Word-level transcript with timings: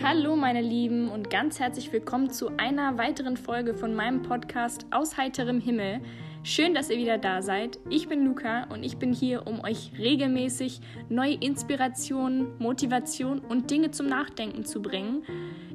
Hallo 0.00 0.36
meine 0.36 0.62
Lieben 0.62 1.08
und 1.08 1.28
ganz 1.28 1.58
herzlich 1.58 1.92
willkommen 1.92 2.30
zu 2.30 2.56
einer 2.56 2.96
weiteren 2.98 3.36
Folge 3.36 3.74
von 3.74 3.96
meinem 3.96 4.22
Podcast 4.22 4.86
Aus 4.92 5.16
heiterem 5.16 5.60
Himmel. 5.60 6.00
Schön, 6.44 6.72
dass 6.72 6.88
ihr 6.88 6.98
wieder 6.98 7.18
da 7.18 7.42
seid. 7.42 7.80
Ich 7.90 8.08
bin 8.08 8.24
Luca 8.24 8.68
und 8.72 8.84
ich 8.84 8.98
bin 8.98 9.12
hier, 9.12 9.48
um 9.48 9.58
euch 9.64 9.90
regelmäßig 9.98 10.80
neue 11.08 11.34
Inspirationen, 11.34 12.56
Motivation 12.60 13.40
und 13.40 13.72
Dinge 13.72 13.90
zum 13.90 14.06
Nachdenken 14.06 14.64
zu 14.64 14.80
bringen. 14.80 15.24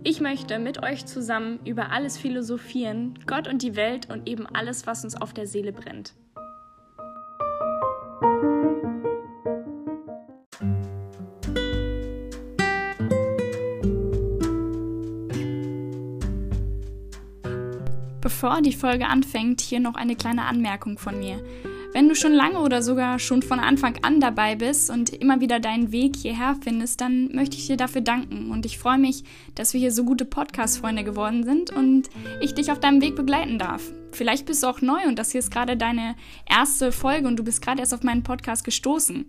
Ich 0.06 0.22
möchte 0.22 0.58
mit 0.58 0.82
euch 0.82 1.06
zusammen 1.06 1.60
über 1.66 1.92
alles 1.92 2.18
philosophieren, 2.18 3.20
Gott 3.28 3.50
und 3.50 3.62
die 3.62 3.76
Welt 3.76 4.10
und 4.10 4.30
eben 4.30 4.48
alles, 4.48 4.88
was 4.88 5.04
uns 5.04 5.22
auf 5.22 5.34
der 5.34 5.48
Seele 5.48 5.74
brennt. 5.74 6.14
Bevor 18.44 18.62
die 18.62 18.74
Folge 18.74 19.06
anfängt, 19.06 19.62
hier 19.62 19.80
noch 19.80 19.96
eine 19.96 20.18
kleine 20.18 20.44
Anmerkung 20.44 20.98
von 20.98 21.18
mir. 21.18 21.42
Wenn 21.94 22.10
du 22.10 22.14
schon 22.14 22.34
lange 22.34 22.60
oder 22.60 22.82
sogar 22.82 23.18
schon 23.18 23.42
von 23.42 23.58
Anfang 23.58 24.00
an 24.02 24.20
dabei 24.20 24.56
bist 24.56 24.90
und 24.90 25.12
immer 25.12 25.40
wieder 25.40 25.62
deinen 25.62 25.94
Weg 25.94 26.18
hierher 26.18 26.58
findest, 26.62 27.00
dann 27.00 27.34
möchte 27.34 27.56
ich 27.56 27.68
dir 27.68 27.78
dafür 27.78 28.02
danken 28.02 28.52
und 28.52 28.66
ich 28.66 28.78
freue 28.78 28.98
mich, 28.98 29.24
dass 29.56 29.72
wir 29.72 29.80
hier 29.80 29.94
so 29.94 30.04
gute 30.04 30.26
Podcast-Freunde 30.26 31.06
geworden 31.06 31.46
sind 31.46 31.70
und 31.70 32.10
ich 32.42 32.54
dich 32.54 32.70
auf 32.70 32.82
deinem 32.82 33.00
Weg 33.00 33.16
begleiten 33.16 33.60
darf. 33.60 33.82
Vielleicht 34.12 34.46
bist 34.46 34.62
du 34.62 34.68
auch 34.68 34.82
neu 34.82 35.08
und 35.08 35.18
das 35.18 35.32
hier 35.32 35.40
ist 35.40 35.50
gerade 35.50 35.78
deine 35.78 36.16
erste 36.46 36.92
Folge 36.92 37.30
und 37.30 37.38
du 37.38 37.46
bist 37.46 37.62
gerade 37.62 37.80
erst 37.80 37.94
auf 37.94 38.04
meinen 38.04 38.24
Podcast 38.24 38.66
gestoßen 38.66 39.26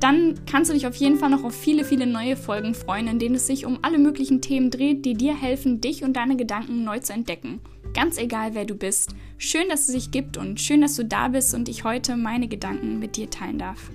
dann 0.00 0.34
kannst 0.50 0.70
du 0.70 0.74
dich 0.74 0.86
auf 0.86 0.96
jeden 0.96 1.16
Fall 1.16 1.30
noch 1.30 1.44
auf 1.44 1.54
viele, 1.54 1.84
viele 1.84 2.06
neue 2.06 2.36
Folgen 2.36 2.74
freuen, 2.74 3.08
in 3.08 3.18
denen 3.18 3.34
es 3.36 3.46
sich 3.46 3.66
um 3.66 3.78
alle 3.82 3.98
möglichen 3.98 4.40
Themen 4.40 4.70
dreht, 4.70 5.04
die 5.04 5.14
dir 5.14 5.34
helfen, 5.34 5.80
dich 5.80 6.04
und 6.04 6.14
deine 6.14 6.36
Gedanken 6.36 6.84
neu 6.84 6.98
zu 6.98 7.12
entdecken. 7.12 7.60
Ganz 7.94 8.18
egal, 8.18 8.54
wer 8.54 8.64
du 8.64 8.74
bist. 8.74 9.14
Schön, 9.38 9.68
dass 9.68 9.80
es 9.80 9.94
sich 9.94 10.10
gibt 10.10 10.36
und 10.36 10.60
schön, 10.60 10.82
dass 10.82 10.96
du 10.96 11.04
da 11.04 11.28
bist 11.28 11.54
und 11.54 11.68
ich 11.68 11.84
heute 11.84 12.16
meine 12.16 12.48
Gedanken 12.48 12.98
mit 12.98 13.16
dir 13.16 13.30
teilen 13.30 13.58
darf. 13.58 13.90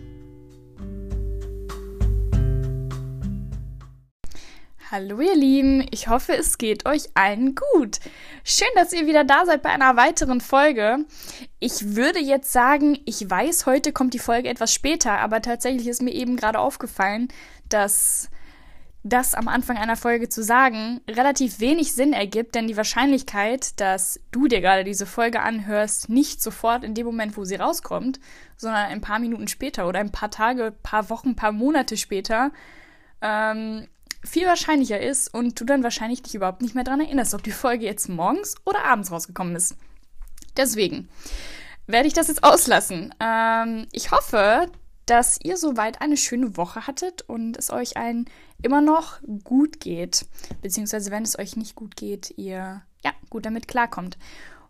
Hallo 4.92 5.22
ihr 5.22 5.38
Lieben, 5.38 5.88
ich 5.92 6.10
hoffe 6.10 6.34
es 6.34 6.58
geht 6.58 6.86
euch 6.86 7.04
allen 7.14 7.56
gut. 7.56 8.02
Schön, 8.44 8.68
dass 8.76 8.92
ihr 8.92 9.08
wieder 9.08 9.24
da 9.24 9.46
seid 9.46 9.62
bei 9.62 9.70
einer 9.70 9.96
weiteren 9.96 10.42
Folge. 10.42 11.06
Ich 11.62 11.96
würde 11.96 12.20
jetzt 12.20 12.52
sagen, 12.52 13.00
ich 13.06 13.30
weiß, 13.30 13.68
heute 13.68 13.94
kommt 13.94 14.14
die 14.14 14.20
Folge 14.20 14.50
etwas 14.50 14.74
später, 14.74 15.14
aber 15.20 15.42
tatsächlich 15.42 15.88
ist 15.88 16.02
mir 16.02 16.12
eben 16.12 16.36
gerade 16.36 16.60
aufgefallen, 16.60 17.30
dass 17.70 18.30
das 19.04 19.34
am 19.34 19.48
Anfang 19.48 19.78
einer 19.78 19.96
Folge 19.96 20.28
zu 20.28 20.44
sagen 20.44 21.00
relativ 21.10 21.62
wenig 21.62 21.94
Sinn 21.94 22.12
ergibt, 22.12 22.56
denn 22.56 22.68
die 22.68 22.76
Wahrscheinlichkeit, 22.76 23.80
dass 23.80 24.20
du 24.32 24.50
dir 24.50 24.60
gerade 24.60 24.84
diese 24.84 25.06
Folge 25.06 25.40
anhörst, 25.40 26.10
nicht 26.10 26.44
sofort 26.44 26.84
in 26.84 26.96
dem 26.96 27.06
Moment, 27.06 27.38
wo 27.38 27.46
sie 27.46 27.56
rauskommt, 27.56 28.20
sondern 28.58 28.88
ein 28.88 29.00
paar 29.00 29.20
Minuten 29.20 29.48
später 29.48 29.88
oder 29.88 30.02
ein 30.02 30.12
paar 30.12 30.32
Tage, 30.32 30.74
paar 30.84 31.10
Wochen, 31.10 31.38
paar 31.38 31.54
Monate 31.54 31.96
später, 31.96 32.52
ähm, 33.22 33.88
viel 34.24 34.46
wahrscheinlicher 34.48 35.00
ist 35.00 35.34
und 35.34 35.60
du 35.60 35.66
dann 35.66 35.84
wahrscheinlich 35.84 36.22
dich 36.22 36.36
überhaupt 36.36 36.62
nicht 36.62 36.76
mehr 36.76 36.84
daran 36.84 37.02
erinnerst, 37.02 37.34
ob 37.34 37.44
die 37.44 37.52
Folge 37.52 37.86
jetzt 37.86 38.10
morgens 38.10 38.56
oder 38.66 38.86
abends 38.86 39.12
rausgekommen 39.12 39.56
ist. 39.56 39.76
Deswegen 40.58 41.10
werde 41.88 42.08
ich 42.08 42.14
das 42.14 42.28
jetzt 42.28 42.44
auslassen. 42.44 43.14
Ähm, 43.20 43.88
ich 43.92 44.12
hoffe, 44.12 44.70
dass 45.06 45.40
ihr 45.44 45.58
soweit 45.58 46.02
eine 46.02 46.18
schöne 46.18 46.56
Woche 46.58 46.88
hattet 46.88 47.24
und 47.24 47.58
es 47.58 47.72
euch 47.72 47.98
allen 47.98 48.30
immer 48.62 48.82
noch 48.82 49.20
gut 49.44 49.80
geht. 49.80 50.26
Beziehungsweise, 50.62 51.12
wenn 51.12 51.24
es 51.24 51.38
euch 51.38 51.56
nicht 51.56 51.76
gut 51.76 51.96
geht, 51.96 52.34
ihr 52.38 52.82
ja 53.04 53.12
gut 53.30 53.46
damit 53.46 53.68
klarkommt. 53.68 54.18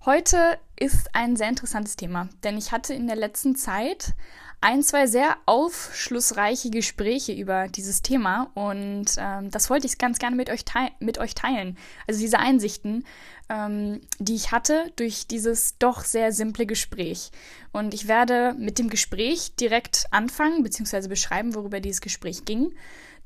Heute 0.06 0.58
ist 0.80 1.14
ein 1.14 1.36
sehr 1.36 1.50
interessantes 1.50 1.96
Thema, 1.96 2.30
denn 2.44 2.58
ich 2.58 2.72
hatte 2.72 2.94
in 2.94 3.06
der 3.06 3.18
letzten 3.18 3.56
Zeit 3.56 4.14
ein, 4.62 4.84
zwei 4.84 5.08
sehr 5.08 5.38
aufschlussreiche 5.48 6.70
Gespräche 6.70 7.34
über 7.34 7.68
dieses 7.68 8.04
Thema 8.04 8.52
und 8.54 9.08
ähm, 9.18 9.50
das 9.50 9.72
wollte 9.72 9.88
ich 9.88 9.98
ganz 9.98 10.20
gerne 10.20 10.36
mit 10.36 10.52
euch, 10.52 10.64
mit 11.00 11.18
euch 11.18 11.34
teilen. 11.34 11.78
Also 12.08 12.20
diese 12.20 12.38
Einsichten, 12.38 13.04
ähm, 13.50 14.02
die 14.20 14.36
ich 14.36 14.52
hatte 14.52 14.92
durch 14.98 15.26
dieses 15.26 15.80
doch 15.80 16.04
sehr 16.04 16.32
simple 16.32 16.68
Gespräch. 16.68 17.32
Und 17.72 17.96
ich 17.96 18.08
werde 18.08 18.54
mit 18.56 18.78
dem 18.78 18.90
Gespräch 18.90 19.56
direkt 19.56 20.06
anfangen, 20.12 20.62
beziehungsweise 20.62 21.10
beschreiben, 21.10 21.56
worüber 21.56 21.80
dieses 21.80 22.02
Gespräch 22.02 22.46
ging. 22.46 22.72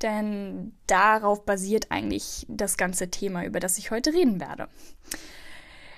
Denn 0.02 0.74
darauf 0.88 1.46
basiert 1.46 1.92
eigentlich 1.92 2.46
das 2.48 2.78
ganze 2.78 3.10
Thema, 3.12 3.46
über 3.46 3.60
das 3.60 3.78
ich 3.78 3.92
heute 3.92 4.14
reden 4.14 4.40
werde. 4.40 4.70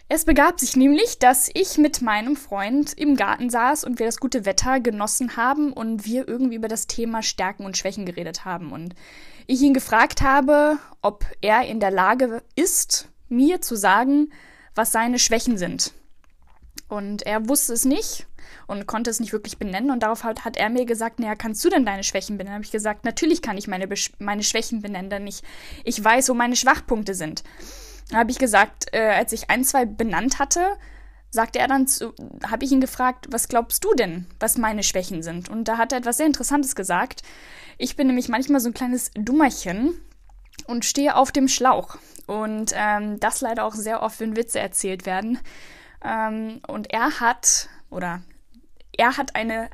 Es 0.09 0.23
begab 0.23 0.57
sich 0.61 0.77
nämlich, 0.77 1.19
dass 1.19 1.49
ich 1.53 1.77
mit 1.77 2.01
meinem 2.01 2.37
Freund 2.37 2.93
im 2.93 3.17
Garten 3.17 3.49
saß 3.49 3.83
und 3.83 3.99
wir 3.99 4.05
das 4.05 4.21
gute 4.21 4.45
Wetter 4.45 4.79
genossen 4.79 5.35
haben 5.35 5.73
und 5.73 6.05
wir 6.05 6.25
irgendwie 6.29 6.55
über 6.55 6.69
das 6.69 6.87
Thema 6.87 7.21
Stärken 7.21 7.65
und 7.65 7.75
Schwächen 7.75 8.05
geredet 8.05 8.45
haben. 8.45 8.71
Und 8.71 8.95
ich 9.47 9.61
ihn 9.61 9.73
gefragt 9.73 10.21
habe, 10.21 10.77
ob 11.01 11.25
er 11.41 11.65
in 11.65 11.81
der 11.81 11.91
Lage 11.91 12.41
ist, 12.55 13.09
mir 13.27 13.59
zu 13.59 13.75
sagen, 13.75 14.31
was 14.75 14.93
seine 14.93 15.19
Schwächen 15.19 15.57
sind. 15.57 15.91
Und 16.87 17.23
er 17.23 17.49
wusste 17.49 17.73
es 17.73 17.83
nicht 17.83 18.27
und 18.65 18.87
konnte 18.87 19.09
es 19.09 19.19
nicht 19.19 19.33
wirklich 19.33 19.57
benennen. 19.57 19.91
Und 19.91 20.03
darauf 20.03 20.23
hat, 20.23 20.45
hat 20.45 20.55
er 20.55 20.69
mir 20.69 20.85
gesagt, 20.85 21.19
naja, 21.19 21.35
kannst 21.35 21.65
du 21.65 21.69
denn 21.69 21.85
deine 21.85 22.05
Schwächen 22.05 22.37
benennen? 22.37 22.55
Habe 22.55 22.63
ich 22.63 22.71
gesagt, 22.71 23.03
natürlich 23.03 23.41
kann 23.41 23.57
ich 23.57 23.67
meine, 23.67 23.89
meine 24.19 24.43
Schwächen 24.43 24.81
benennen, 24.81 25.09
denn 25.09 25.27
ich, 25.27 25.41
ich 25.83 26.01
weiß, 26.01 26.29
wo 26.29 26.33
meine 26.33 26.55
Schwachpunkte 26.55 27.13
sind 27.13 27.43
habe 28.13 28.31
ich 28.31 28.39
gesagt, 28.39 28.87
äh, 28.93 29.09
als 29.09 29.33
ich 29.33 29.49
ein, 29.49 29.63
zwei 29.63 29.85
benannt 29.85 30.39
hatte, 30.39 30.77
sagte 31.29 31.59
er 31.59 31.67
dann 31.67 31.87
zu, 31.87 32.13
habe 32.49 32.65
ich 32.65 32.71
ihn 32.71 32.81
gefragt, 32.81 33.27
was 33.29 33.47
glaubst 33.47 33.83
du 33.83 33.93
denn, 33.93 34.25
was 34.39 34.57
meine 34.57 34.83
Schwächen 34.83 35.23
sind? 35.23 35.49
Und 35.49 35.65
da 35.65 35.77
hat 35.77 35.91
er 35.91 35.99
etwas 35.99 36.17
sehr 36.17 36.25
Interessantes 36.25 36.75
gesagt. 36.75 37.21
Ich 37.77 37.95
bin 37.95 38.07
nämlich 38.07 38.29
manchmal 38.29 38.61
so 38.61 38.69
ein 38.69 38.73
kleines 38.73 39.11
Dummerchen 39.13 39.93
und 40.67 40.85
stehe 40.85 41.15
auf 41.15 41.31
dem 41.31 41.47
Schlauch. 41.47 41.97
Und 42.25 42.73
ähm, 42.75 43.19
das 43.19 43.41
leider 43.41 43.65
auch 43.65 43.75
sehr 43.75 44.01
oft, 44.01 44.19
wenn 44.19 44.35
Witze 44.35 44.59
erzählt 44.59 45.05
werden. 45.05 45.39
Ähm, 46.03 46.61
und 46.67 46.91
er 46.91 47.19
hat, 47.19 47.69
oder 47.89 48.21
er 48.97 49.17
hat 49.17 49.35
eine, 49.35 49.69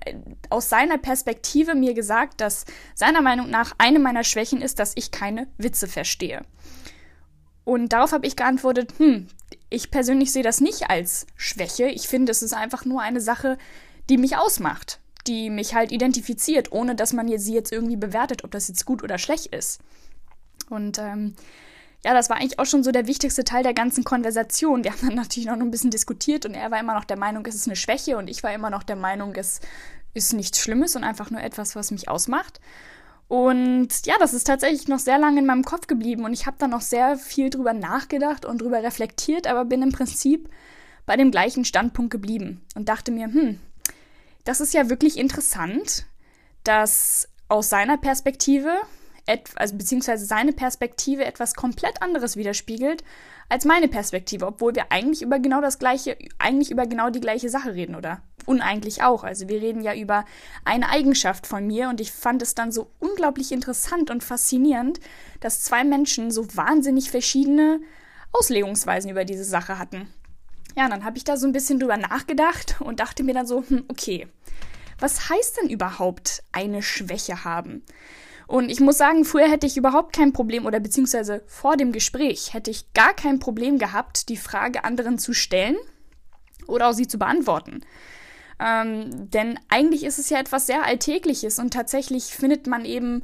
aus 0.50 0.70
seiner 0.70 0.98
Perspektive 0.98 1.76
mir 1.76 1.94
gesagt, 1.94 2.42
dass 2.42 2.66
seiner 2.94 3.22
Meinung 3.22 3.50
nach 3.50 3.74
eine 3.78 4.00
meiner 4.00 4.24
Schwächen 4.24 4.62
ist, 4.62 4.80
dass 4.80 4.94
ich 4.96 5.12
keine 5.12 5.48
Witze 5.58 5.88
verstehe. 5.88 6.42
Und 7.66 7.94
darauf 7.94 8.12
habe 8.12 8.28
ich 8.28 8.36
geantwortet, 8.36 8.94
hm, 8.98 9.28
ich 9.70 9.92
persönlich 9.92 10.32
sehe 10.32 10.44
das 10.44 10.62
nicht 10.62 10.90
als 10.90 11.26
Schwäche. 11.36 11.86
Ich 11.86 12.08
finde, 12.08 12.32
es 12.32 12.42
ist 12.42 12.54
einfach 12.54 12.86
nur 12.86 13.02
eine 13.02 13.22
Sache, 13.22 13.58
die 14.10 14.18
mich 14.18 14.38
ausmacht, 14.38 15.00
die 15.28 15.50
mich 15.50 15.74
halt 15.74 15.92
identifiziert, 15.92 16.72
ohne 16.72 16.96
dass 16.96 17.14
man 17.14 17.28
sie 17.40 17.54
jetzt 17.54 17.72
irgendwie 17.72 17.96
bewertet, 17.96 18.44
ob 18.44 18.52
das 18.52 18.68
jetzt 18.68 18.86
gut 18.86 19.04
oder 19.04 19.18
schlecht 19.18 19.48
ist. 19.48 19.80
Und 20.70 20.98
ähm, 21.00 21.36
ja, 22.04 22.14
das 22.14 22.30
war 22.30 22.38
eigentlich 22.38 22.60
auch 22.60 22.66
schon 22.66 22.84
so 22.84 22.92
der 22.92 23.08
wichtigste 23.08 23.46
Teil 23.46 23.64
der 23.64 23.74
ganzen 23.74 24.04
Konversation. 24.04 24.84
Wir 24.84 24.92
haben 24.94 25.08
dann 25.08 25.16
natürlich 25.16 25.48
noch 25.48 25.60
ein 25.60 25.72
bisschen 25.72 25.92
diskutiert 25.92 26.46
und 26.46 26.54
er 26.54 26.72
war 26.72 26.80
immer 26.80 26.94
noch 26.94 27.06
der 27.06 27.18
Meinung, 27.18 27.46
es 27.46 27.56
ist 27.56 27.68
eine 27.68 27.76
Schwäche 27.76 28.18
und 28.18 28.30
ich 28.30 28.44
war 28.44 28.54
immer 28.54 28.70
noch 28.70 28.84
der 28.84 28.98
Meinung, 28.98 29.36
es 29.36 29.62
ist 30.14 30.34
nichts 30.34 30.60
Schlimmes 30.60 30.96
und 30.96 31.04
einfach 31.04 31.32
nur 31.32 31.42
etwas, 31.42 31.76
was 31.76 31.92
mich 31.92 32.10
ausmacht. 32.10 32.60
Und 33.34 34.06
ja, 34.06 34.14
das 34.20 34.36
ist 34.36 34.44
tatsächlich 34.44 34.88
noch 34.88 35.00
sehr 35.00 35.18
lange 35.18 35.40
in 35.40 35.48
meinem 35.48 35.64
Kopf 35.64 35.88
geblieben 35.88 36.24
und 36.24 36.34
ich 36.34 36.46
habe 36.46 36.58
da 36.60 36.68
noch 36.68 36.82
sehr 36.82 37.18
viel 37.18 37.50
drüber 37.50 37.74
nachgedacht 37.74 38.46
und 38.46 38.62
drüber 38.62 38.84
reflektiert, 38.84 39.48
aber 39.48 39.66
bin 39.66 39.82
im 39.82 39.92
Prinzip 39.92 40.50
bei 41.08 41.18
dem 41.18 41.32
gleichen 41.32 41.66
Standpunkt 41.66 42.12
geblieben 42.12 42.62
und 42.76 42.90
dachte 42.90 43.12
mir, 43.12 43.26
hm, 43.26 43.60
das 44.44 44.62
ist 44.62 44.76
ja 44.76 44.88
wirklich 44.92 45.18
interessant, 45.18 46.06
dass 46.64 47.28
aus 47.48 47.72
seiner 47.72 47.98
Perspektive, 47.98 48.70
also 49.56 49.78
beziehungsweise 49.78 50.28
seine 50.28 50.54
Perspektive 50.54 51.26
etwas 51.26 51.56
komplett 51.56 52.04
anderes 52.04 52.36
widerspiegelt 52.36 53.04
als 53.50 53.66
meine 53.66 53.88
Perspektive, 53.88 54.46
obwohl 54.46 54.76
wir 54.76 54.92
eigentlich 54.92 55.24
über 55.24 55.40
genau 55.40 55.60
das 55.60 55.80
gleiche, 55.80 56.20
eigentlich 56.38 56.70
über 56.70 56.86
genau 56.86 57.10
die 57.10 57.22
gleiche 57.22 57.50
Sache 57.50 57.74
reden, 57.74 57.96
oder? 57.96 58.22
Uneigentlich 58.46 59.04
auch. 59.04 59.24
Also 59.24 59.48
wir 59.48 59.62
reden 59.62 59.82
ja 59.82 59.94
über 59.96 60.26
eine 60.66 60.90
Eigenschaft 60.90 61.48
von 61.48 61.68
mir 61.68 61.90
und 61.90 62.02
ich 62.02 62.12
fand 62.12 62.42
es 62.42 62.56
dann 62.56 62.72
so 62.72 62.90
unglaublich 63.00 63.52
interessant 63.52 64.10
und 64.10 64.24
faszinierend, 64.24 65.00
dass 65.40 65.62
zwei 65.62 65.84
Menschen 65.84 66.32
so 66.32 66.46
wahnsinnig 66.56 67.12
verschiedene 67.12 67.82
Auslegungsweisen 68.32 69.12
über 69.12 69.26
diese 69.26 69.44
Sache 69.44 69.78
hatten. 69.78 70.08
Ja, 70.76 70.86
und 70.86 70.92
dann 70.92 71.04
habe 71.04 71.18
ich 71.18 71.24
da 71.24 71.38
so 71.38 71.46
ein 71.46 71.54
bisschen 71.54 71.80
drüber 71.80 71.98
nachgedacht 71.98 72.78
und 72.80 73.00
dachte 73.00 73.24
mir 73.24 73.34
dann 73.34 73.46
so, 73.46 73.64
hm, 73.68 73.86
okay, 73.90 74.28
was 75.00 75.30
heißt 75.30 75.58
denn 75.58 75.70
überhaupt 75.70 76.44
eine 76.52 76.82
Schwäche 76.82 77.44
haben? 77.44 77.84
Und 78.48 78.70
ich 78.70 78.80
muss 78.80 78.98
sagen, 78.98 79.26
früher 79.26 79.50
hätte 79.50 79.68
ich 79.68 79.78
überhaupt 79.78 80.16
kein 80.16 80.34
Problem 80.34 80.66
oder 80.66 80.80
beziehungsweise 80.80 81.44
vor 81.48 81.78
dem 81.78 81.92
Gespräch 81.92 82.54
hätte 82.54 82.72
ich 82.72 82.94
gar 82.94 83.14
kein 83.14 83.40
Problem 83.40 83.78
gehabt, 83.78 84.30
die 84.30 84.38
Frage 84.38 84.84
anderen 84.84 85.18
zu 85.18 85.34
stellen 85.34 85.78
oder 86.68 86.90
auch 86.90 86.94
sie 86.94 87.08
zu 87.08 87.18
beantworten. 87.18 87.82
Ähm, 88.64 89.30
denn 89.30 89.60
eigentlich 89.70 90.04
ist 90.04 90.20
es 90.20 90.30
ja 90.30 90.40
etwas 90.40 90.68
sehr 90.68 90.86
Alltägliches 90.86 91.60
und 91.60 91.74
tatsächlich 91.74 92.26
findet 92.26 92.66
man 92.68 92.86
eben 92.86 93.24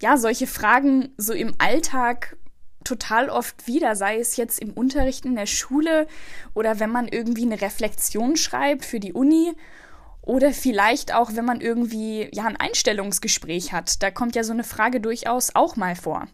ja 0.00 0.16
solche 0.16 0.46
Fragen 0.46 1.14
so 1.16 1.32
im 1.32 1.54
Alltag 1.58 2.36
total 2.84 3.30
oft 3.30 3.66
wieder, 3.66 3.96
sei 3.96 4.18
es 4.18 4.36
jetzt 4.36 4.60
im 4.60 4.72
Unterricht 4.72 5.24
in 5.24 5.36
der 5.36 5.46
Schule 5.46 6.06
oder 6.54 6.80
wenn 6.80 6.90
man 6.90 7.08
irgendwie 7.08 7.44
eine 7.44 7.60
Reflexion 7.60 8.36
schreibt 8.36 8.84
für 8.84 9.00
die 9.00 9.12
Uni 9.12 9.52
oder 10.22 10.52
vielleicht 10.52 11.14
auch, 11.14 11.30
wenn 11.34 11.44
man 11.44 11.60
irgendwie 11.60 12.28
ja 12.32 12.44
ein 12.44 12.56
Einstellungsgespräch 12.56 13.72
hat. 13.72 14.02
Da 14.02 14.10
kommt 14.10 14.36
ja 14.36 14.44
so 14.44 14.52
eine 14.52 14.64
Frage 14.64 15.00
durchaus 15.00 15.54
auch 15.54 15.76
mal 15.76 15.96
vor. 15.96 16.28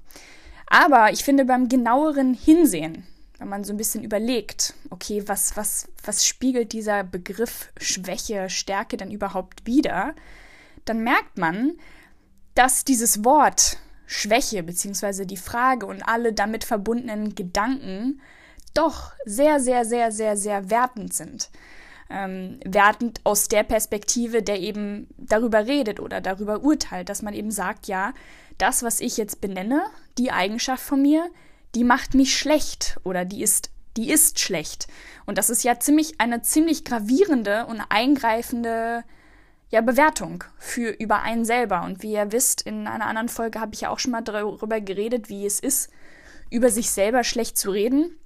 Aber 0.66 1.12
ich 1.12 1.22
finde 1.22 1.44
beim 1.44 1.68
genaueren 1.68 2.34
Hinsehen, 2.34 3.06
wenn 3.38 3.48
man 3.48 3.64
so 3.64 3.72
ein 3.72 3.76
bisschen 3.76 4.04
überlegt, 4.04 4.74
okay, 4.90 5.22
was, 5.26 5.56
was, 5.56 5.88
was 6.04 6.26
spiegelt 6.26 6.72
dieser 6.72 7.02
Begriff 7.04 7.70
Schwäche, 7.78 8.48
Stärke 8.48 8.96
denn 8.96 9.10
überhaupt 9.10 9.66
wider, 9.66 10.14
dann 10.84 11.02
merkt 11.02 11.38
man, 11.38 11.72
dass 12.54 12.84
dieses 12.84 13.24
Wort 13.24 13.78
Schwäche 14.06 14.62
bzw. 14.62 15.24
die 15.24 15.36
Frage 15.36 15.86
und 15.86 16.02
alle 16.02 16.32
damit 16.32 16.64
verbundenen 16.64 17.34
Gedanken 17.34 18.20
doch 18.74 19.12
sehr, 19.24 19.60
sehr, 19.60 19.84
sehr, 19.84 20.12
sehr, 20.12 20.36
sehr 20.36 20.70
wertend 20.70 21.14
sind. 21.14 21.50
Ähm, 22.10 22.60
wertend 22.64 23.20
aus 23.24 23.48
der 23.48 23.62
Perspektive, 23.62 24.42
der 24.42 24.60
eben 24.60 25.08
darüber 25.16 25.66
redet 25.66 26.00
oder 26.00 26.20
darüber 26.20 26.62
urteilt, 26.62 27.08
dass 27.08 27.22
man 27.22 27.34
eben 27.34 27.50
sagt, 27.50 27.86
ja, 27.86 28.12
das, 28.58 28.82
was 28.82 29.00
ich 29.00 29.16
jetzt 29.16 29.40
benenne, 29.40 29.82
die 30.18 30.30
Eigenschaft 30.30 30.84
von 30.84 31.00
mir, 31.00 31.30
die 31.74 31.84
macht 31.84 32.14
mich 32.14 32.36
schlecht 32.36 32.98
oder 33.04 33.24
die 33.24 33.42
ist, 33.42 33.70
die 33.96 34.10
ist 34.10 34.40
schlecht. 34.40 34.86
Und 35.26 35.38
das 35.38 35.50
ist 35.50 35.64
ja 35.64 35.78
ziemlich 35.78 36.20
eine 36.20 36.42
ziemlich 36.42 36.84
gravierende 36.84 37.66
und 37.66 37.80
eingreifende 37.88 39.04
ja, 39.70 39.80
Bewertung 39.80 40.44
für 40.58 40.90
über 40.90 41.22
einen 41.22 41.44
selber. 41.44 41.82
Und 41.82 42.02
wie 42.02 42.12
ihr 42.12 42.32
wisst, 42.32 42.62
in 42.62 42.86
einer 42.86 43.06
anderen 43.06 43.28
Folge 43.28 43.60
habe 43.60 43.74
ich 43.74 43.82
ja 43.82 43.90
auch 43.90 43.98
schon 43.98 44.12
mal 44.12 44.22
darüber 44.22 44.80
geredet, 44.80 45.28
wie 45.28 45.46
es 45.46 45.60
ist, 45.60 45.90
über 46.50 46.70
sich 46.70 46.90
selber 46.90 47.24
schlecht 47.24 47.58
zu 47.58 47.70
reden. 47.70 48.16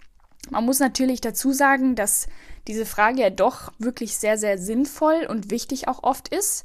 Man 0.50 0.64
muss 0.64 0.78
natürlich 0.78 1.20
dazu 1.20 1.52
sagen, 1.52 1.94
dass 1.94 2.26
diese 2.66 2.86
Frage 2.86 3.22
ja 3.22 3.30
doch 3.30 3.72
wirklich 3.78 4.18
sehr, 4.18 4.38
sehr 4.38 4.58
sinnvoll 4.58 5.26
und 5.28 5.50
wichtig 5.50 5.88
auch 5.88 6.02
oft 6.02 6.28
ist. 6.28 6.64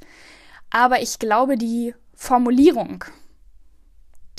Aber 0.69 1.01
ich 1.01 1.19
glaube, 1.19 1.57
die 1.57 1.93
Formulierung, 2.13 3.05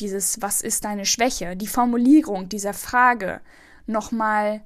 dieses 0.01 0.43
Was 0.43 0.61
ist 0.61 0.85
deine 0.85 1.07
Schwäche, 1.07 1.57
die 1.57 1.67
Formulierung 1.67 2.49
dieser 2.49 2.75
Frage 2.75 3.41
nochmal 3.87 4.63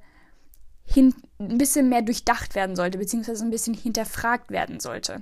ein 0.97 1.13
bisschen 1.57 1.89
mehr 1.89 2.01
durchdacht 2.01 2.55
werden 2.55 2.75
sollte, 2.75 2.97
beziehungsweise 2.97 3.45
ein 3.45 3.51
bisschen 3.51 3.73
hinterfragt 3.73 4.51
werden 4.51 4.79
sollte. 4.79 5.21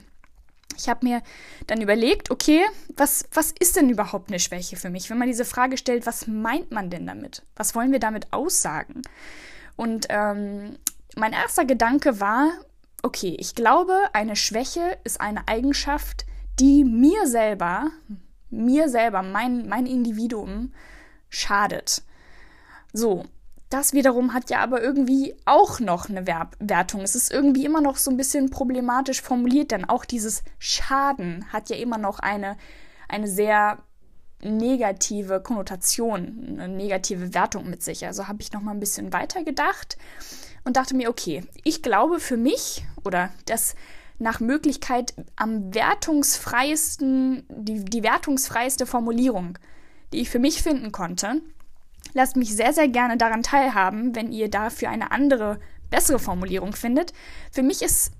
Ich 0.77 0.89
habe 0.89 1.05
mir 1.05 1.21
dann 1.65 1.81
überlegt, 1.81 2.29
okay, 2.29 2.61
was, 2.95 3.25
was 3.33 3.51
ist 3.59 3.75
denn 3.75 3.89
überhaupt 3.89 4.29
eine 4.29 4.39
Schwäche 4.39 4.75
für 4.75 4.89
mich? 4.89 5.09
Wenn 5.09 5.17
man 5.17 5.27
diese 5.27 5.45
Frage 5.45 5.77
stellt, 5.77 6.05
was 6.05 6.27
meint 6.27 6.71
man 6.71 6.89
denn 6.89 7.07
damit? 7.07 7.43
Was 7.55 7.73
wollen 7.75 7.91
wir 7.91 7.99
damit 7.99 8.31
aussagen? 8.31 9.01
Und 9.75 10.07
ähm, 10.09 10.77
mein 11.15 11.33
erster 11.33 11.65
Gedanke 11.65 12.19
war, 12.19 12.51
okay, 13.01 13.35
ich 13.39 13.55
glaube, 13.55 13.97
eine 14.13 14.35
Schwäche 14.35 14.97
ist 15.03 15.19
eine 15.19 15.47
Eigenschaft, 15.47 16.25
die 16.59 16.83
mir 16.83 17.27
selber, 17.27 17.89
mir 18.49 18.89
selber, 18.89 19.21
mein, 19.21 19.67
mein 19.67 19.85
Individuum 19.85 20.73
schadet. 21.29 22.03
So, 22.93 23.25
das 23.69 23.93
wiederum 23.93 24.33
hat 24.33 24.49
ja 24.49 24.59
aber 24.59 24.81
irgendwie 24.81 25.35
auch 25.45 25.79
noch 25.79 26.09
eine 26.09 26.25
Wertung. 26.25 27.01
Es 27.01 27.15
ist 27.15 27.31
irgendwie 27.31 27.65
immer 27.65 27.81
noch 27.81 27.97
so 27.97 28.09
ein 28.09 28.17
bisschen 28.17 28.49
problematisch 28.49 29.21
formuliert, 29.21 29.71
denn 29.71 29.85
auch 29.85 30.05
dieses 30.05 30.43
Schaden 30.57 31.45
hat 31.51 31.69
ja 31.69 31.75
immer 31.75 31.97
noch 31.97 32.19
eine, 32.19 32.57
eine 33.09 33.27
sehr 33.27 33.79
negative 34.41 35.41
Konnotation, 35.41 36.57
eine 36.59 36.69
negative 36.69 37.33
Wertung 37.33 37.69
mit 37.69 37.83
sich. 37.83 38.05
Also 38.05 38.27
habe 38.27 38.41
ich 38.41 38.53
noch 38.53 38.61
mal 38.61 38.71
ein 38.71 38.79
bisschen 38.79 39.11
weiter 39.11 39.43
gedacht 39.43 39.97
und 40.63 40.77
dachte 40.77 40.95
mir, 40.95 41.09
okay, 41.09 41.43
ich 41.63 41.81
glaube 41.81 42.19
für 42.19 42.37
mich 42.37 42.85
oder 43.03 43.31
das 43.45 43.75
nach 44.19 44.39
Möglichkeit 44.39 45.13
am 45.35 45.73
wertungsfreiesten, 45.73 47.45
die, 47.49 47.85
die 47.85 48.03
wertungsfreiste 48.03 48.85
Formulierung, 48.85 49.59
die 50.13 50.21
ich 50.21 50.29
für 50.29 50.39
mich 50.39 50.63
finden 50.63 50.91
konnte, 50.91 51.41
Lasst 52.13 52.35
mich 52.35 52.55
sehr, 52.55 52.73
sehr 52.73 52.87
gerne 52.87 53.17
daran 53.17 53.43
teilhaben, 53.43 54.15
wenn 54.15 54.31
ihr 54.31 54.49
dafür 54.49 54.89
eine 54.89 55.11
andere, 55.11 55.59
bessere 55.89 56.19
Formulierung 56.19 56.73
findet. 56.73 57.13
Für 57.51 57.63
mich 57.63 57.81
ist 57.81 58.11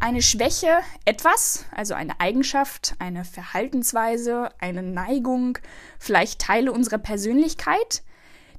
eine 0.00 0.22
Schwäche 0.22 0.78
etwas, 1.04 1.64
also 1.70 1.94
eine 1.94 2.20
Eigenschaft, 2.20 2.94
eine 2.98 3.24
Verhaltensweise, 3.24 4.50
eine 4.58 4.82
Neigung, 4.82 5.58
vielleicht 5.98 6.40
Teile 6.40 6.72
unserer 6.72 6.98
Persönlichkeit, 6.98 8.02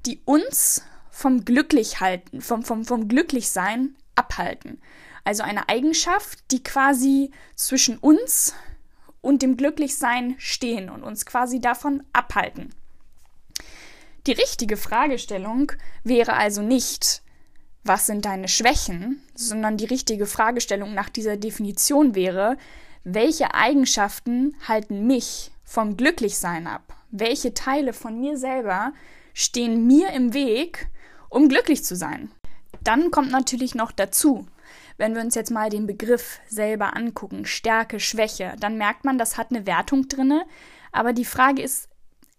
die 0.06 0.22
uns 0.26 0.84
vom 1.10 1.44
Glücklichhalten, 1.44 2.42
vom, 2.42 2.64
vom, 2.64 2.86
vom 2.86 3.08
Glücklichsein 3.08 3.96
abhalten. 4.16 4.82
Also 5.24 5.44
eine 5.44 5.70
Eigenschaft, 5.70 6.40
die 6.52 6.64
quasi 6.64 7.32
zwischen 7.56 7.98
uns 7.98 8.54
und 9.22 9.42
dem 9.42 9.56
Glücklichsein 9.56 10.36
stehen 10.38 10.90
und 10.90 11.04
uns 11.04 11.26
quasi 11.26 11.60
davon 11.60 12.04
abhalten. 12.12 12.76
Die 14.28 14.34
richtige 14.34 14.78
Fragestellung 14.78 15.72
wäre 16.04 16.34
also 16.34 16.62
nicht, 16.62 17.22
was 17.84 18.06
sind 18.06 18.26
deine 18.26 18.48
Schwächen, 18.48 19.22
sondern 19.36 19.78
die 19.78 19.86
richtige 19.86 20.26
Fragestellung 20.26 20.94
nach 20.94 21.10
dieser 21.10 21.36
Definition 21.36 22.16
wäre, 22.16 22.58
welche 23.04 23.54
Eigenschaften 23.54 24.56
halten 24.66 25.08
mich 25.08 25.52
vom 25.66 25.98
Glücklichsein 25.98 26.68
ab? 26.68 26.96
Welche 27.12 27.54
Teile 27.54 27.92
von 27.92 28.20
mir 28.20 28.38
selber 28.38 28.94
stehen 29.34 29.86
mir 29.86 30.12
im 30.12 30.34
Weg, 30.34 30.88
um 31.30 31.50
glücklich 31.50 31.84
zu 31.84 31.96
sein? 31.96 32.32
Dann 32.82 33.12
kommt 33.12 33.32
natürlich 33.32 33.76
noch 33.76 33.92
dazu, 33.92 34.48
wenn 34.98 35.16
wir 35.16 35.22
uns 35.22 35.36
jetzt 35.36 35.52
mal 35.52 35.70
den 35.70 35.88
Begriff 35.88 36.40
selber 36.48 36.96
angucken, 36.96 37.46
Stärke, 37.46 38.00
Schwäche, 38.00 38.56
dann 38.60 38.78
merkt 38.78 39.06
man, 39.06 39.18
das 39.18 39.38
hat 39.38 39.52
eine 39.52 39.66
Wertung 39.66 40.08
drinne. 40.08 40.46
Aber 40.92 41.14
die 41.14 41.26
Frage 41.26 41.62
ist, 41.62 41.90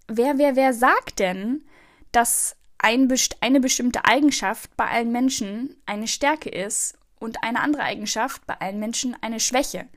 wer, 0.09 0.39
wer, 0.39 0.57
wer 0.57 0.73
sagt 0.73 1.19
denn, 1.19 1.65
dass 2.13 2.57
ein, 2.79 3.13
eine 3.41 3.61
bestimmte 3.61 4.05
Eigenschaft 4.05 4.77
bei 4.77 4.87
allen 4.87 5.11
Menschen 5.11 5.77
eine 5.87 6.07
Stärke 6.07 6.51
ist 6.51 6.97
und 7.19 7.43
eine 7.43 7.61
andere 7.61 7.83
Eigenschaft 7.83 8.47
bei 8.47 8.55
allen 8.61 8.79
Menschen 8.79 9.17
eine 9.21 9.41
Schwäche. 9.41 9.89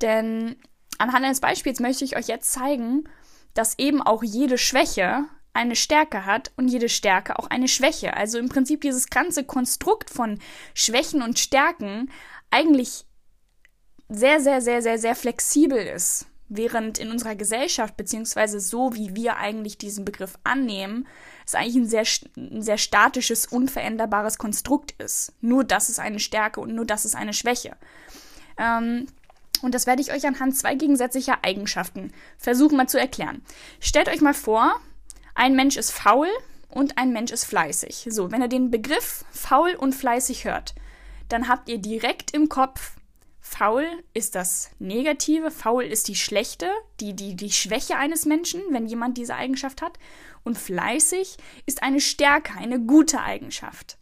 Denn 0.00 0.56
anhand 0.98 1.24
eines 1.24 1.40
Beispiels 1.40 1.80
möchte 1.80 2.04
ich 2.04 2.16
euch 2.16 2.28
jetzt 2.28 2.52
zeigen, 2.52 3.04
dass 3.54 3.78
eben 3.78 4.00
auch 4.00 4.22
jede 4.22 4.58
Schwäche 4.58 5.24
eine 5.52 5.76
Stärke 5.76 6.26
hat 6.26 6.52
und 6.56 6.68
jede 6.68 6.88
Stärke 6.88 7.38
auch 7.38 7.48
eine 7.48 7.68
Schwäche. 7.68 8.16
Also 8.16 8.38
im 8.38 8.48
Prinzip 8.48 8.80
dieses 8.80 9.10
ganze 9.10 9.44
Konstrukt 9.44 10.10
von 10.10 10.38
Schwächen 10.74 11.22
und 11.22 11.38
Stärken 11.38 12.10
eigentlich 12.50 13.04
sehr, 14.08 14.40
sehr, 14.40 14.60
sehr, 14.60 14.82
sehr, 14.82 14.98
sehr 14.98 15.14
flexibel 15.14 15.78
ist. 15.78 16.26
Während 16.52 16.98
in 16.98 17.12
unserer 17.12 17.36
Gesellschaft, 17.36 17.96
beziehungsweise 17.96 18.58
so 18.58 18.94
wie 18.94 19.14
wir 19.14 19.36
eigentlich 19.36 19.78
diesen 19.78 20.04
Begriff 20.04 20.36
annehmen, 20.42 21.06
es 21.46 21.54
eigentlich 21.54 21.76
ein 21.76 21.86
sehr, 21.86 22.04
ein 22.36 22.62
sehr 22.62 22.78
statisches, 22.78 23.46
unveränderbares 23.46 24.36
Konstrukt 24.36 24.92
ist. 25.00 25.32
Nur 25.40 25.62
das 25.62 25.88
ist 25.88 26.00
eine 26.00 26.18
Stärke 26.18 26.60
und 26.60 26.74
nur 26.74 26.84
das 26.84 27.04
ist 27.04 27.14
eine 27.14 27.32
Schwäche. 27.32 27.76
Ähm, 28.58 29.06
und 29.62 29.74
das 29.74 29.86
werde 29.86 30.02
ich 30.02 30.12
euch 30.12 30.26
anhand 30.26 30.56
zwei 30.56 30.74
gegensätzlicher 30.74 31.38
Eigenschaften 31.42 32.12
versuchen 32.36 32.76
mal 32.76 32.88
zu 32.88 32.98
erklären. 32.98 33.42
Stellt 33.78 34.08
euch 34.08 34.20
mal 34.20 34.34
vor, 34.34 34.80
ein 35.40 35.56
Mensch 35.56 35.78
ist 35.78 35.90
faul 35.90 36.28
und 36.68 36.98
ein 36.98 37.14
Mensch 37.14 37.32
ist 37.32 37.46
fleißig. 37.46 38.08
So, 38.10 38.30
wenn 38.30 38.42
ihr 38.42 38.48
den 38.48 38.70
Begriff 38.70 39.24
faul 39.32 39.74
und 39.74 39.94
fleißig 39.94 40.44
hört, 40.44 40.74
dann 41.30 41.48
habt 41.48 41.70
ihr 41.70 41.78
direkt 41.78 42.32
im 42.32 42.50
Kopf 42.50 42.92
Faul 43.40 43.86
ist 44.12 44.34
das 44.34 44.70
Negative, 44.78 45.50
faul 45.50 45.82
ist 45.82 46.08
die 46.08 46.14
schlechte, 46.14 46.70
die, 47.00 47.16
die, 47.16 47.34
die 47.34 47.50
Schwäche 47.50 47.96
eines 47.96 48.26
Menschen, 48.26 48.60
wenn 48.68 48.86
jemand 48.86 49.16
diese 49.16 49.34
Eigenschaft 49.34 49.80
hat. 49.80 49.98
Und 50.44 50.58
fleißig 50.58 51.36
ist 51.66 51.82
eine 51.82 52.00
Stärke, 52.00 52.52
eine 52.58 52.78
gute 52.78 53.22
Eigenschaft. 53.22 53.96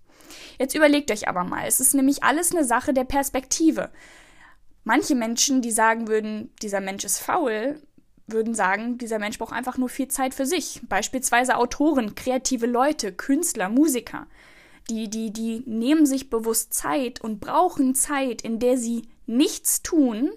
Jetzt 0.59 0.75
überlegt 0.75 1.11
euch 1.13 1.29
aber 1.29 1.45
mal, 1.45 1.67
es 1.67 1.79
ist 1.79 1.95
nämlich 1.95 2.25
alles 2.25 2.51
eine 2.53 2.65
Sache 2.65 2.93
der 2.93 3.05
Perspektive. 3.05 3.91
Manche 4.83 5.15
Menschen, 5.15 5.63
die 5.63 5.71
sagen 5.71 6.09
würden, 6.09 6.53
dieser 6.61 6.81
Mensch 6.81 7.05
ist 7.05 7.21
faul, 7.21 7.81
würden 8.31 8.55
sagen, 8.55 8.99
dieser 8.99 9.19
Mensch 9.19 9.39
braucht 9.39 9.53
einfach 9.53 9.79
nur 9.79 9.89
viel 9.89 10.09
Zeit 10.09 10.35
für 10.35 10.47
sich. 10.47 10.81
Beispielsweise 10.89 11.57
Autoren, 11.57 12.15
kreative 12.15 12.67
Leute, 12.67 13.13
Künstler, 13.13 13.69
Musiker. 13.69 14.27
Die, 14.91 15.11
die, 15.11 15.33
die 15.33 15.63
nehmen 15.67 16.07
sich 16.07 16.31
bewusst 16.31 16.73
Zeit 16.73 17.21
und 17.21 17.41
brauchen 17.41 17.95
Zeit, 17.95 18.43
in 18.43 18.59
der 18.59 18.79
sie 18.79 19.03
nichts 19.27 19.83
tun, 19.83 20.31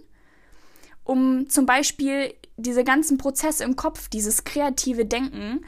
um 1.03 1.49
zum 1.49 1.65
Beispiel 1.65 2.33
diese 2.57 2.83
ganzen 2.83 3.17
Prozesse 3.17 3.63
im 3.63 3.75
Kopf, 3.75 4.09
dieses 4.09 4.43
kreative 4.43 5.05
Denken, 5.05 5.65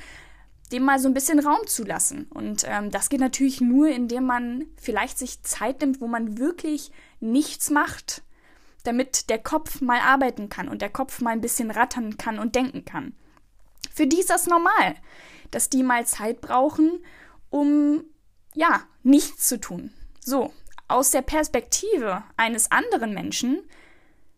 dem 0.72 0.84
mal 0.84 1.00
so 1.00 1.08
ein 1.08 1.14
bisschen 1.14 1.40
Raum 1.40 1.66
zu 1.68 1.84
lassen. 1.84 2.28
Und 2.34 2.66
ähm, 2.68 2.92
das 2.92 3.10
geht 3.10 3.20
natürlich 3.20 3.62
nur, 3.62 3.88
indem 3.88 4.26
man 4.26 4.66
vielleicht 4.76 5.18
sich 5.18 5.42
Zeit 5.44 5.82
nimmt, 5.82 6.02
wo 6.02 6.08
man 6.08 6.38
wirklich 6.38 6.92
nichts 7.20 7.70
macht, 7.70 8.24
damit 8.84 9.30
der 9.30 9.40
Kopf 9.40 9.82
mal 9.82 10.00
arbeiten 10.00 10.50
kann 10.50 10.68
und 10.68 10.82
der 10.82 10.90
Kopf 10.90 11.22
mal 11.22 11.32
ein 11.32 11.42
bisschen 11.42 11.72
rattern 11.72 12.18
kann 12.18 12.40
und 12.40 12.56
denken 12.56 12.86
kann. 12.86 13.16
Für 13.92 14.08
die 14.08 14.20
ist 14.20 14.30
das 14.30 14.48
normal. 14.48 14.96
dass 15.52 15.70
die 15.70 15.84
mal 15.84 16.06
Zeit 16.06 16.42
brauchen, 16.42 17.04
um 17.50 18.04
ja, 18.56 18.82
nichts 19.04 19.48
zu 19.48 19.60
tun. 19.60 19.94
So, 20.20 20.52
aus 20.88 21.12
der 21.12 21.22
Perspektive 21.22 22.24
eines 22.38 22.72
anderen 22.72 23.14
Menschen 23.14 23.62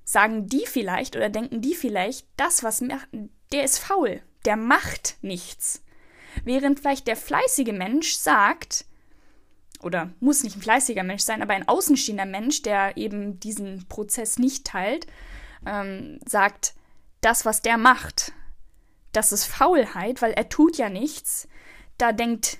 sagen 0.03 0.47
die 0.47 0.65
vielleicht 0.65 1.15
oder 1.15 1.29
denken 1.29 1.61
die 1.61 1.73
vielleicht, 1.73 2.27
das, 2.37 2.63
was 2.63 2.81
macht, 2.81 3.07
der 3.51 3.63
ist 3.63 3.79
faul, 3.79 4.21
der 4.45 4.57
macht 4.57 5.17
nichts. 5.21 5.83
Während 6.43 6.79
vielleicht 6.79 7.07
der 7.07 7.15
fleißige 7.15 7.71
Mensch 7.71 8.15
sagt, 8.15 8.85
oder 9.85 10.11
muss 10.19 10.43
nicht 10.43 10.57
ein 10.57 10.61
fleißiger 10.61 11.03
Mensch 11.03 11.21
sein, 11.21 11.43
aber 11.43 11.53
ein 11.53 11.67
außenstehender 11.67 12.25
Mensch, 12.25 12.63
der 12.63 12.97
eben 12.97 13.39
diesen 13.39 13.87
Prozess 13.87 14.39
nicht 14.39 14.65
teilt, 14.65 15.05
ähm, 15.65 16.19
sagt, 16.25 16.73
das, 17.21 17.45
was 17.45 17.61
der 17.61 17.77
macht, 17.77 18.33
das 19.11 19.31
ist 19.31 19.45
Faulheit, 19.45 20.21
weil 20.21 20.33
er 20.33 20.49
tut 20.49 20.77
ja 20.77 20.89
nichts. 20.89 21.47
Da 21.97 22.11
denkt 22.11 22.57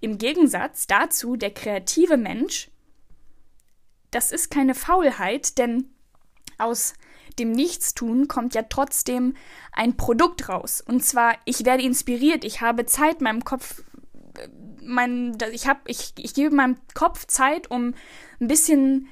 im 0.00 0.18
Gegensatz 0.18 0.86
dazu 0.86 1.36
der 1.36 1.52
kreative 1.52 2.16
Mensch, 2.16 2.70
das 4.10 4.32
ist 4.32 4.50
keine 4.50 4.74
Faulheit, 4.74 5.58
denn 5.58 5.90
aus 6.58 6.94
dem 7.38 7.52
Nichtstun 7.52 8.28
kommt 8.28 8.54
ja 8.54 8.62
trotzdem 8.62 9.34
ein 9.72 9.96
Produkt 9.96 10.48
raus. 10.48 10.80
Und 10.80 11.04
zwar, 11.04 11.36
ich 11.44 11.64
werde 11.64 11.82
inspiriert, 11.82 12.44
ich 12.44 12.60
habe 12.60 12.86
Zeit, 12.86 13.20
meinem 13.20 13.44
Kopf, 13.44 13.82
mein, 14.82 15.36
ich, 15.52 15.66
hab, 15.66 15.88
ich, 15.88 16.12
ich 16.18 16.34
gebe 16.34 16.54
meinem 16.54 16.76
Kopf 16.94 17.26
Zeit, 17.26 17.70
um 17.70 17.94
ein 18.40 18.48
bisschen 18.48 19.08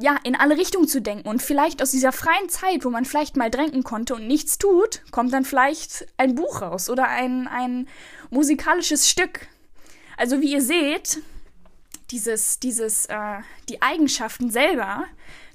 ja, 0.00 0.16
in 0.24 0.34
alle 0.34 0.56
Richtungen 0.56 0.88
zu 0.88 1.02
denken. 1.02 1.28
Und 1.28 1.42
vielleicht 1.42 1.82
aus 1.82 1.90
dieser 1.90 2.12
freien 2.12 2.48
Zeit, 2.48 2.84
wo 2.84 2.90
man 2.90 3.04
vielleicht 3.04 3.36
mal 3.36 3.50
drängen 3.50 3.84
konnte 3.84 4.14
und 4.14 4.26
nichts 4.26 4.58
tut, 4.58 5.02
kommt 5.10 5.32
dann 5.32 5.44
vielleicht 5.44 6.06
ein 6.16 6.34
Buch 6.34 6.62
raus 6.62 6.88
oder 6.88 7.08
ein, 7.08 7.46
ein 7.48 7.88
musikalisches 8.30 9.08
Stück. 9.08 9.46
Also 10.16 10.40
wie 10.40 10.52
ihr 10.52 10.62
seht, 10.62 11.22
dieses, 12.10 12.58
dieses, 12.58 13.06
äh, 13.06 13.40
die 13.68 13.82
Eigenschaften 13.82 14.50
selber 14.50 15.04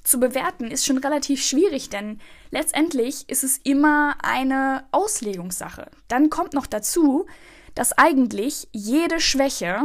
zu 0.03 0.19
bewerten, 0.19 0.69
ist 0.69 0.85
schon 0.85 0.99
relativ 0.99 1.43
schwierig, 1.43 1.89
denn 1.89 2.19
letztendlich 2.51 3.27
ist 3.27 3.43
es 3.43 3.57
immer 3.63 4.15
eine 4.23 4.85
Auslegungssache. 4.91 5.89
Dann 6.07 6.29
kommt 6.29 6.53
noch 6.53 6.67
dazu, 6.67 7.25
dass 7.75 7.97
eigentlich 7.97 8.67
jede 8.71 9.19
Schwäche 9.19 9.81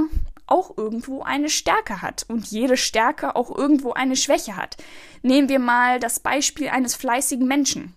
auch 0.47 0.77
irgendwo 0.77 1.23
eine 1.23 1.49
Stärke 1.49 2.03
hat 2.03 2.25
und 2.29 2.47
jede 2.47 2.77
Stärke 2.77 3.37
auch 3.37 3.57
irgendwo 3.57 3.93
eine 3.93 4.17
Schwäche 4.17 4.57
hat. 4.57 4.77
Nehmen 5.23 5.49
wir 5.49 5.59
mal 5.59 6.01
das 6.01 6.21
Beispiel 6.21 6.69
eines 6.69 6.95
fleißigen 6.95 7.47
Menschen. 7.47 7.95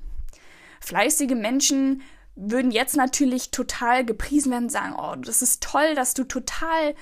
Fleißige 0.81 1.35
Menschen 1.35 2.03
würden 2.35 2.71
jetzt 2.71 2.95
natürlich 2.95 3.51
total 3.51 4.05
gepriesen 4.05 4.51
werden 4.51 4.65
und 4.65 4.69
sagen, 4.69 4.95
oh, 4.97 5.15
das 5.15 5.41
ist 5.41 5.63
toll, 5.63 5.95
dass 5.95 6.13
du 6.13 6.23
total 6.23 6.95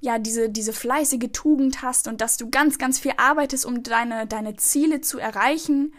ja, 0.00 0.18
diese, 0.18 0.48
diese 0.48 0.72
fleißige 0.72 1.30
Tugend 1.32 1.82
hast 1.82 2.08
und 2.08 2.20
dass 2.20 2.36
du 2.36 2.48
ganz, 2.48 2.78
ganz 2.78 2.98
viel 2.98 3.12
arbeitest, 3.16 3.66
um 3.66 3.82
deine, 3.82 4.26
deine 4.26 4.56
Ziele 4.56 5.02
zu 5.02 5.18
erreichen. 5.18 5.92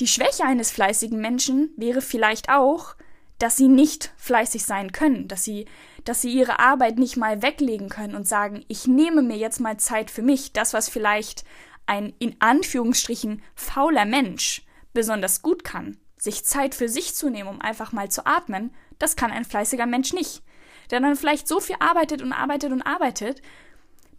Die 0.00 0.06
Schwäche 0.06 0.44
eines 0.44 0.70
fleißigen 0.70 1.20
Menschen 1.20 1.70
wäre 1.76 2.00
vielleicht 2.00 2.48
auch, 2.48 2.96
dass 3.44 3.56
sie 3.56 3.68
nicht 3.68 4.12
fleißig 4.16 4.64
sein 4.64 4.92
können, 4.92 5.28
dass 5.28 5.44
sie, 5.44 5.66
dass 6.04 6.22
sie 6.22 6.32
ihre 6.32 6.58
Arbeit 6.58 6.98
nicht 6.98 7.16
mal 7.16 7.42
weglegen 7.42 7.88
können 7.88 8.14
und 8.14 8.26
sagen, 8.26 8.64
ich 8.68 8.86
nehme 8.86 9.22
mir 9.22 9.36
jetzt 9.36 9.60
mal 9.60 9.76
Zeit 9.76 10.10
für 10.10 10.22
mich, 10.22 10.52
das, 10.52 10.72
was 10.72 10.88
vielleicht 10.88 11.44
ein 11.86 12.14
in 12.18 12.36
Anführungsstrichen 12.40 13.42
fauler 13.54 14.06
Mensch 14.06 14.62
besonders 14.94 15.42
gut 15.42 15.62
kann, 15.62 15.98
sich 16.16 16.44
Zeit 16.44 16.74
für 16.74 16.88
sich 16.88 17.14
zu 17.14 17.28
nehmen, 17.28 17.50
um 17.50 17.60
einfach 17.60 17.92
mal 17.92 18.10
zu 18.10 18.26
atmen, 18.26 18.74
das 18.98 19.16
kann 19.16 19.30
ein 19.30 19.44
fleißiger 19.44 19.86
Mensch 19.86 20.12
nicht 20.12 20.42
der 20.90 21.00
dann 21.00 21.16
vielleicht 21.16 21.48
so 21.48 21.60
viel 21.60 21.76
arbeitet 21.78 22.22
und 22.22 22.32
arbeitet 22.32 22.72
und 22.72 22.82
arbeitet, 22.82 23.42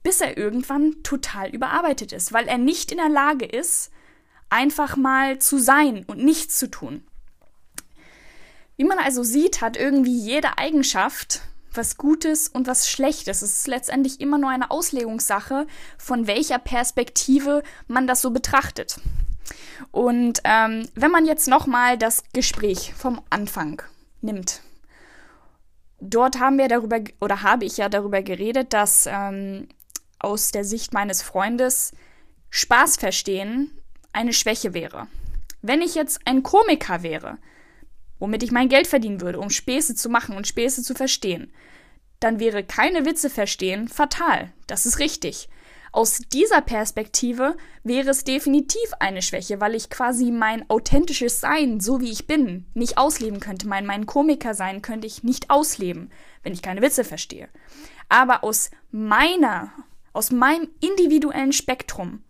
bis 0.04 0.22
er 0.22 0.38
irgendwann 0.38 1.04
total 1.04 1.50
überarbeitet 1.50 2.12
ist, 2.12 2.34
weil 2.34 2.48
er 2.48 2.58
nicht 2.58 2.92
in 2.92 2.98
der 2.98 3.10
Lage 3.10 3.46
ist, 3.46 3.92
einfach 4.50 4.96
mal 4.96 5.40
zu 5.40 5.58
sein 5.58 6.06
und 6.06 6.24
nichts 6.24 6.60
zu 6.60 6.70
tun. 6.70 7.04
Wie 8.78 8.84
man 8.84 9.00
also 9.00 9.24
sieht, 9.24 9.62
hat 9.62 9.78
irgendwie 9.78 10.18
jede 10.18 10.58
Eigenschaft 10.58 11.42
was 11.74 11.98
Gutes 11.98 12.48
und 12.48 12.68
was 12.68 12.90
Schlechtes. 12.90 13.42
Es 13.42 13.60
ist 13.60 13.68
letztendlich 13.68 14.22
immer 14.22 14.38
nur 14.38 14.50
eine 14.50 14.72
Auslegungssache, 14.72 15.68
von 15.98 16.28
welcher 16.28 16.60
Perspektive 16.60 17.64
man 17.88 18.08
das 18.08 18.22
so 18.22 18.32
betrachtet. 18.32 19.00
Und 19.92 20.42
ähm, 20.44 20.88
wenn 20.96 21.12
man 21.12 21.26
jetzt 21.26 21.48
nochmal 21.48 21.98
das 21.98 22.24
Gespräch 22.34 22.94
vom 22.96 23.22
Anfang 23.30 23.82
nimmt, 24.22 24.62
dort 26.00 26.40
haben 26.40 26.58
wir 26.58 26.68
darüber, 26.68 27.00
oder 27.20 27.42
habe 27.42 27.66
ich 27.66 27.78
ja 27.78 27.90
darüber 27.90 28.22
geredet, 28.22 28.74
dass 28.74 29.08
ähm, 29.08 29.68
aus 30.20 30.52
der 30.52 30.64
Sicht 30.64 30.94
meines 30.94 31.22
Freundes 31.22 31.92
Spaß 32.50 32.98
verstehen 32.98 33.72
eine 34.14 34.34
Schwäche 34.34 34.74
wäre. 34.74 35.08
Wenn 35.62 35.82
ich 35.82 35.96
jetzt 35.96 36.22
ein 36.26 36.42
Komiker 36.42 37.04
wäre, 37.04 37.38
womit 38.20 38.44
ich 38.44 38.52
mein 38.52 38.70
Geld 38.70 38.88
verdienen 38.88 39.22
würde, 39.22 39.40
um 39.40 39.50
Späße 39.50 39.96
zu 39.96 40.10
machen 40.10 40.36
und 40.36 40.48
Späße 40.48 40.84
zu 40.84 40.96
verstehen, 40.96 41.52
dann 42.20 42.40
wäre 42.40 42.64
keine 42.64 43.06
Witze 43.06 43.30
verstehen 43.30 43.88
fatal. 43.88 44.52
Das 44.68 44.86
ist 44.86 45.00
richtig. 45.00 45.50
Aus 45.92 46.20
dieser 46.34 46.60
Perspektive 46.60 47.56
wäre 47.84 48.10
es 48.10 48.26
definitiv 48.26 48.92
eine 49.00 49.22
Schwäche, 49.22 49.62
weil 49.62 49.76
ich 49.76 49.90
quasi 49.90 50.30
mein 50.30 50.70
authentisches 50.70 51.40
Sein, 51.40 51.80
so 51.80 52.02
wie 52.02 52.12
ich 52.12 52.28
bin, 52.28 52.66
nicht 52.74 52.98
ausleben 52.98 53.40
könnte. 53.40 53.66
Mein, 53.66 53.86
mein 53.86 54.06
Komiker 54.06 54.54
sein 54.56 54.82
könnte 54.82 55.08
ich 55.08 55.24
nicht 55.24 55.50
ausleben, 55.50 56.12
wenn 56.44 56.52
ich 56.52 56.62
keine 56.62 56.82
Witze 56.82 57.06
verstehe. 57.06 57.48
Aber 58.10 58.44
aus 58.44 58.72
meiner, 58.92 59.72
aus 60.12 60.32
meinem 60.32 60.68
individuellen 60.82 61.54
Spektrum, 61.54 62.24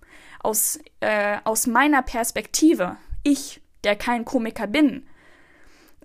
aus, 0.44 0.77
äh, 1.00 1.38
aus 1.44 1.65
meiner 1.65 2.04
Perspektive, 2.04 2.98
ich, 3.24 3.62
der 3.84 3.96
kein 3.96 4.25
Komiker 4.25 4.68
bin, 4.68 5.08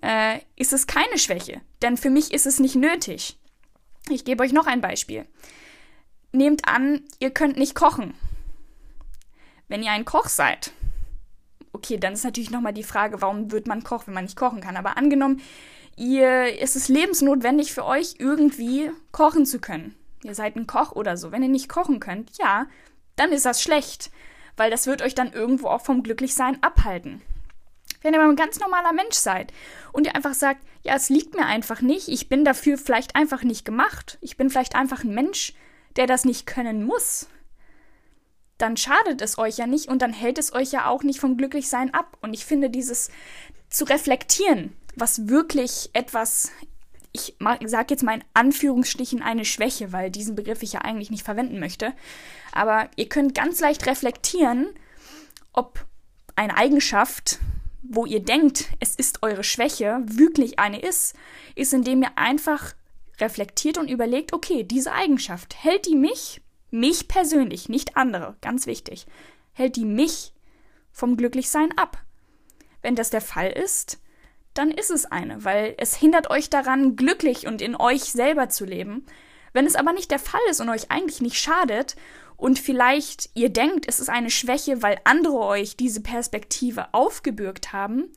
äh, 0.01 0.39
ist 0.55 0.73
es 0.73 0.87
keine 0.87 1.17
Schwäche. 1.17 1.61
Denn 1.81 1.97
für 1.97 2.09
mich 2.09 2.33
ist 2.33 2.45
es 2.45 2.59
nicht 2.59 2.75
nötig. 2.75 3.37
Ich 4.09 4.25
gebe 4.25 4.43
euch 4.43 4.53
noch 4.53 4.67
ein 4.67 4.81
Beispiel 4.81 5.25
nehmt 6.31 6.67
an, 6.67 7.01
ihr 7.19 7.31
könnt 7.31 7.57
nicht 7.57 7.75
kochen. 7.75 8.13
Wenn 9.67 9.83
ihr 9.83 9.91
ein 9.91 10.05
Koch 10.05 10.27
seid, 10.27 10.71
okay, 11.73 11.97
dann 11.97 12.13
ist 12.13 12.23
natürlich 12.23 12.51
nochmal 12.51 12.73
die 12.73 12.83
Frage, 12.83 13.21
warum 13.21 13.51
wird 13.51 13.67
man 13.67 13.83
Koch, 13.83 14.07
wenn 14.07 14.13
man 14.13 14.25
nicht 14.25 14.35
kochen 14.35 14.61
kann. 14.61 14.77
Aber 14.77 14.97
angenommen, 14.97 15.41
ihr, 15.95 16.59
ist 16.59 16.75
es 16.75 16.89
lebensnotwendig 16.89 17.73
für 17.73 17.85
euch, 17.85 18.15
irgendwie 18.19 18.91
kochen 19.11 19.45
zu 19.45 19.59
können. 19.59 19.95
Ihr 20.23 20.35
seid 20.35 20.55
ein 20.55 20.67
Koch 20.67 20.91
oder 20.91 21.17
so. 21.17 21.31
Wenn 21.31 21.43
ihr 21.43 21.49
nicht 21.49 21.69
kochen 21.69 21.99
könnt, 21.99 22.37
ja, 22.37 22.67
dann 23.15 23.31
ist 23.31 23.45
das 23.45 23.61
schlecht, 23.61 24.11
weil 24.57 24.69
das 24.69 24.87
wird 24.87 25.01
euch 25.01 25.15
dann 25.15 25.31
irgendwo 25.31 25.67
auch 25.67 25.81
vom 25.81 26.03
Glücklichsein 26.03 26.61
abhalten. 26.61 27.21
Wenn 28.01 28.13
ihr 28.13 28.19
aber 28.19 28.29
ein 28.29 28.35
ganz 28.35 28.59
normaler 28.59 28.93
Mensch 28.93 29.15
seid 29.15 29.53
und 29.91 30.07
ihr 30.07 30.15
einfach 30.15 30.33
sagt, 30.33 30.65
ja, 30.83 30.95
es 30.95 31.09
liegt 31.09 31.35
mir 31.35 31.45
einfach 31.45 31.81
nicht, 31.81 32.07
ich 32.07 32.29
bin 32.29 32.43
dafür 32.43 32.77
vielleicht 32.77 33.15
einfach 33.15 33.43
nicht 33.43 33.65
gemacht, 33.65 34.17
ich 34.21 34.37
bin 34.37 34.49
vielleicht 34.49 34.75
einfach 34.75 35.03
ein 35.03 35.13
Mensch, 35.13 35.53
der 35.95 36.07
das 36.07 36.25
nicht 36.25 36.47
können 36.47 36.83
muss, 36.83 37.27
dann 38.57 38.77
schadet 38.77 39.21
es 39.21 39.37
euch 39.37 39.57
ja 39.57 39.67
nicht 39.67 39.87
und 39.87 40.01
dann 40.01 40.13
hält 40.13 40.37
es 40.37 40.53
euch 40.53 40.71
ja 40.71 40.87
auch 40.87 41.03
nicht 41.03 41.19
vom 41.19 41.35
Glücklichsein 41.35 41.93
ab. 41.93 42.17
Und 42.21 42.33
ich 42.33 42.45
finde, 42.45 42.69
dieses 42.69 43.09
zu 43.69 43.85
reflektieren, 43.85 44.75
was 44.95 45.27
wirklich 45.27 45.89
etwas, 45.93 46.51
ich 47.11 47.35
sage 47.65 47.87
jetzt 47.89 48.03
mal 48.03 48.15
in 48.15 48.23
Anführungsstrichen 48.33 49.21
eine 49.21 49.45
Schwäche, 49.45 49.91
weil 49.91 50.11
diesen 50.11 50.35
Begriff 50.35 50.63
ich 50.63 50.73
ja 50.73 50.81
eigentlich 50.81 51.11
nicht 51.11 51.23
verwenden 51.23 51.59
möchte, 51.59 51.93
aber 52.51 52.89
ihr 52.95 53.09
könnt 53.09 53.35
ganz 53.35 53.59
leicht 53.59 53.85
reflektieren, 53.85 54.67
ob 55.53 55.85
eine 56.35 56.55
Eigenschaft, 56.55 57.39
wo 57.81 58.05
ihr 58.05 58.23
denkt, 58.23 58.67
es 58.79 58.95
ist 58.95 59.23
eure 59.23 59.43
Schwäche, 59.43 60.01
wirklich 60.05 60.59
eine 60.59 60.79
ist, 60.79 61.15
ist, 61.55 61.73
indem 61.73 62.03
ihr 62.03 62.17
einfach 62.17 62.73
reflektiert 63.19 63.77
und 63.77 63.89
überlegt, 63.89 64.33
okay, 64.33 64.63
diese 64.63 64.91
Eigenschaft, 64.91 65.55
hält 65.63 65.85
die 65.85 65.95
mich, 65.95 66.41
mich 66.69 67.07
persönlich, 67.07 67.69
nicht 67.69 67.97
andere, 67.97 68.35
ganz 68.41 68.65
wichtig, 68.65 69.05
hält 69.53 69.75
die 69.75 69.85
mich 69.85 70.33
vom 70.91 71.17
Glücklichsein 71.17 71.77
ab? 71.77 71.97
Wenn 72.81 72.95
das 72.95 73.09
der 73.09 73.21
Fall 73.21 73.51
ist, 73.51 73.99
dann 74.53 74.71
ist 74.71 74.91
es 74.91 75.05
eine, 75.05 75.43
weil 75.43 75.75
es 75.77 75.95
hindert 75.95 76.29
euch 76.29 76.49
daran, 76.49 76.95
glücklich 76.95 77.47
und 77.47 77.61
in 77.61 77.75
euch 77.75 78.03
selber 78.03 78.49
zu 78.49 78.65
leben. 78.65 79.05
Wenn 79.53 79.65
es 79.65 79.75
aber 79.75 79.93
nicht 79.93 80.11
der 80.11 80.19
Fall 80.19 80.41
ist 80.49 80.61
und 80.61 80.69
euch 80.69 80.91
eigentlich 80.91 81.21
nicht 81.21 81.37
schadet 81.37 81.95
und 82.41 82.57
vielleicht 82.57 83.29
ihr 83.35 83.49
denkt, 83.49 83.85
es 83.87 83.99
ist 83.99 84.09
eine 84.09 84.31
Schwäche, 84.31 84.81
weil 84.81 84.97
andere 85.03 85.37
euch 85.37 85.77
diese 85.77 86.01
Perspektive 86.01 86.91
aufgebürgt 86.91 87.71
haben, 87.71 88.11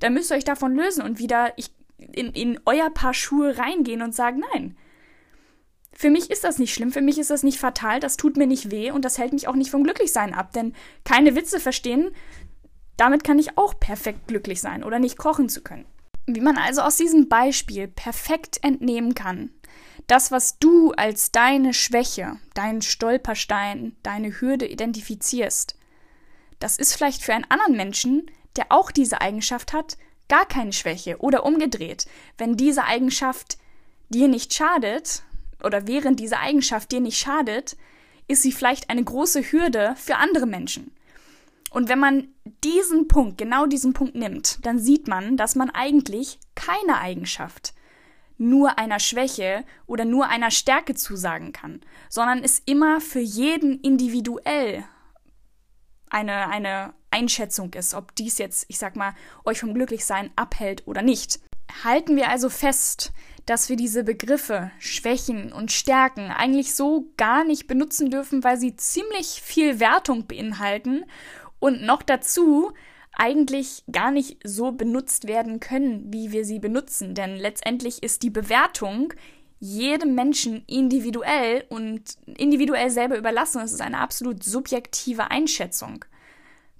dann 0.00 0.12
müsst 0.12 0.30
ihr 0.30 0.36
euch 0.36 0.44
davon 0.44 0.74
lösen 0.74 1.02
und 1.02 1.18
wieder, 1.18 1.54
in, 1.96 2.26
in 2.34 2.60
euer 2.66 2.90
Paar 2.90 3.14
Schuhe 3.14 3.56
reingehen 3.56 4.02
und 4.02 4.14
sagen, 4.14 4.42
nein. 4.52 4.76
Für 5.94 6.10
mich 6.10 6.30
ist 6.30 6.44
das 6.44 6.58
nicht 6.58 6.74
schlimm, 6.74 6.92
für 6.92 7.00
mich 7.00 7.18
ist 7.18 7.30
das 7.30 7.42
nicht 7.42 7.58
fatal, 7.58 8.00
das 8.00 8.18
tut 8.18 8.36
mir 8.36 8.46
nicht 8.46 8.70
weh 8.70 8.90
und 8.90 9.02
das 9.02 9.16
hält 9.16 9.32
mich 9.32 9.48
auch 9.48 9.56
nicht 9.56 9.70
vom 9.70 9.82
Glücklichsein 9.82 10.34
ab, 10.34 10.52
denn 10.52 10.74
keine 11.04 11.34
Witze 11.34 11.58
verstehen, 11.58 12.10
damit 12.98 13.24
kann 13.24 13.38
ich 13.38 13.56
auch 13.56 13.80
perfekt 13.80 14.28
glücklich 14.28 14.60
sein 14.60 14.84
oder 14.84 14.98
nicht 14.98 15.16
kochen 15.16 15.48
zu 15.48 15.62
können. 15.62 15.86
Wie 16.26 16.42
man 16.42 16.58
also 16.58 16.82
aus 16.82 16.96
diesem 16.96 17.30
Beispiel 17.30 17.88
perfekt 17.88 18.62
entnehmen 18.62 19.14
kann, 19.14 19.52
das, 20.10 20.32
was 20.32 20.58
du 20.58 20.90
als 20.92 21.30
deine 21.30 21.72
Schwäche, 21.72 22.36
deinen 22.54 22.82
Stolperstein, 22.82 23.94
deine 24.02 24.40
Hürde 24.40 24.66
identifizierst, 24.66 25.76
das 26.58 26.78
ist 26.78 26.94
vielleicht 26.94 27.22
für 27.22 27.32
einen 27.32 27.48
anderen 27.48 27.76
Menschen, 27.76 28.30
der 28.56 28.66
auch 28.70 28.90
diese 28.90 29.20
Eigenschaft 29.20 29.72
hat, 29.72 29.96
gar 30.28 30.46
keine 30.46 30.72
Schwäche 30.72 31.18
oder 31.18 31.44
umgedreht. 31.44 32.06
Wenn 32.38 32.56
diese 32.56 32.84
Eigenschaft 32.84 33.56
dir 34.08 34.26
nicht 34.26 34.52
schadet 34.52 35.22
oder 35.62 35.86
während 35.86 36.18
diese 36.18 36.38
Eigenschaft 36.38 36.90
dir 36.90 37.00
nicht 37.00 37.18
schadet, 37.18 37.76
ist 38.26 38.42
sie 38.42 38.52
vielleicht 38.52 38.90
eine 38.90 39.04
große 39.04 39.52
Hürde 39.52 39.94
für 39.96 40.16
andere 40.16 40.46
Menschen. 40.46 40.92
Und 41.70 41.88
wenn 41.88 42.00
man 42.00 42.28
diesen 42.64 43.06
Punkt, 43.06 43.38
genau 43.38 43.66
diesen 43.66 43.92
Punkt 43.92 44.16
nimmt, 44.16 44.58
dann 44.66 44.80
sieht 44.80 45.06
man, 45.06 45.36
dass 45.36 45.54
man 45.54 45.70
eigentlich 45.70 46.40
keine 46.56 46.98
Eigenschaft 46.98 47.74
nur 48.40 48.78
einer 48.78 48.98
Schwäche 48.98 49.64
oder 49.86 50.04
nur 50.04 50.28
einer 50.28 50.50
Stärke 50.50 50.94
zusagen 50.94 51.52
kann, 51.52 51.80
sondern 52.08 52.42
es 52.42 52.60
immer 52.64 53.00
für 53.00 53.20
jeden 53.20 53.80
individuell 53.80 54.84
eine, 56.08 56.48
eine 56.48 56.94
Einschätzung 57.10 57.72
ist, 57.74 57.94
ob 57.94 58.14
dies 58.16 58.38
jetzt, 58.38 58.64
ich 58.68 58.78
sag 58.78 58.96
mal, 58.96 59.14
euch 59.44 59.60
vom 59.60 59.74
Glücklichsein 59.74 60.30
abhält 60.36 60.86
oder 60.86 61.02
nicht. 61.02 61.40
Halten 61.84 62.16
wir 62.16 62.30
also 62.30 62.48
fest, 62.48 63.12
dass 63.46 63.68
wir 63.68 63.76
diese 63.76 64.04
Begriffe 64.04 64.70
Schwächen 64.78 65.52
und 65.52 65.70
Stärken 65.70 66.30
eigentlich 66.30 66.74
so 66.74 67.12
gar 67.16 67.44
nicht 67.44 67.66
benutzen 67.66 68.10
dürfen, 68.10 68.42
weil 68.42 68.58
sie 68.58 68.74
ziemlich 68.74 69.42
viel 69.42 69.80
Wertung 69.80 70.26
beinhalten 70.26 71.04
und 71.58 71.82
noch 71.82 72.02
dazu 72.02 72.72
eigentlich 73.20 73.84
gar 73.92 74.10
nicht 74.10 74.38
so 74.44 74.72
benutzt 74.72 75.28
werden 75.28 75.60
können, 75.60 76.10
wie 76.10 76.32
wir 76.32 76.46
sie 76.46 76.58
benutzen. 76.58 77.14
Denn 77.14 77.36
letztendlich 77.36 78.02
ist 78.02 78.22
die 78.22 78.30
Bewertung 78.30 79.12
jedem 79.58 80.14
Menschen 80.14 80.64
individuell 80.66 81.66
und 81.68 82.16
individuell 82.24 82.88
selber 82.88 83.18
überlassen. 83.18 83.60
Es 83.60 83.72
ist 83.72 83.82
eine 83.82 83.98
absolut 83.98 84.42
subjektive 84.42 85.30
Einschätzung. 85.30 86.06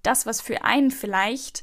Das, 0.03 0.25
was 0.25 0.41
für 0.41 0.65
einen 0.65 0.91
vielleicht 0.91 1.63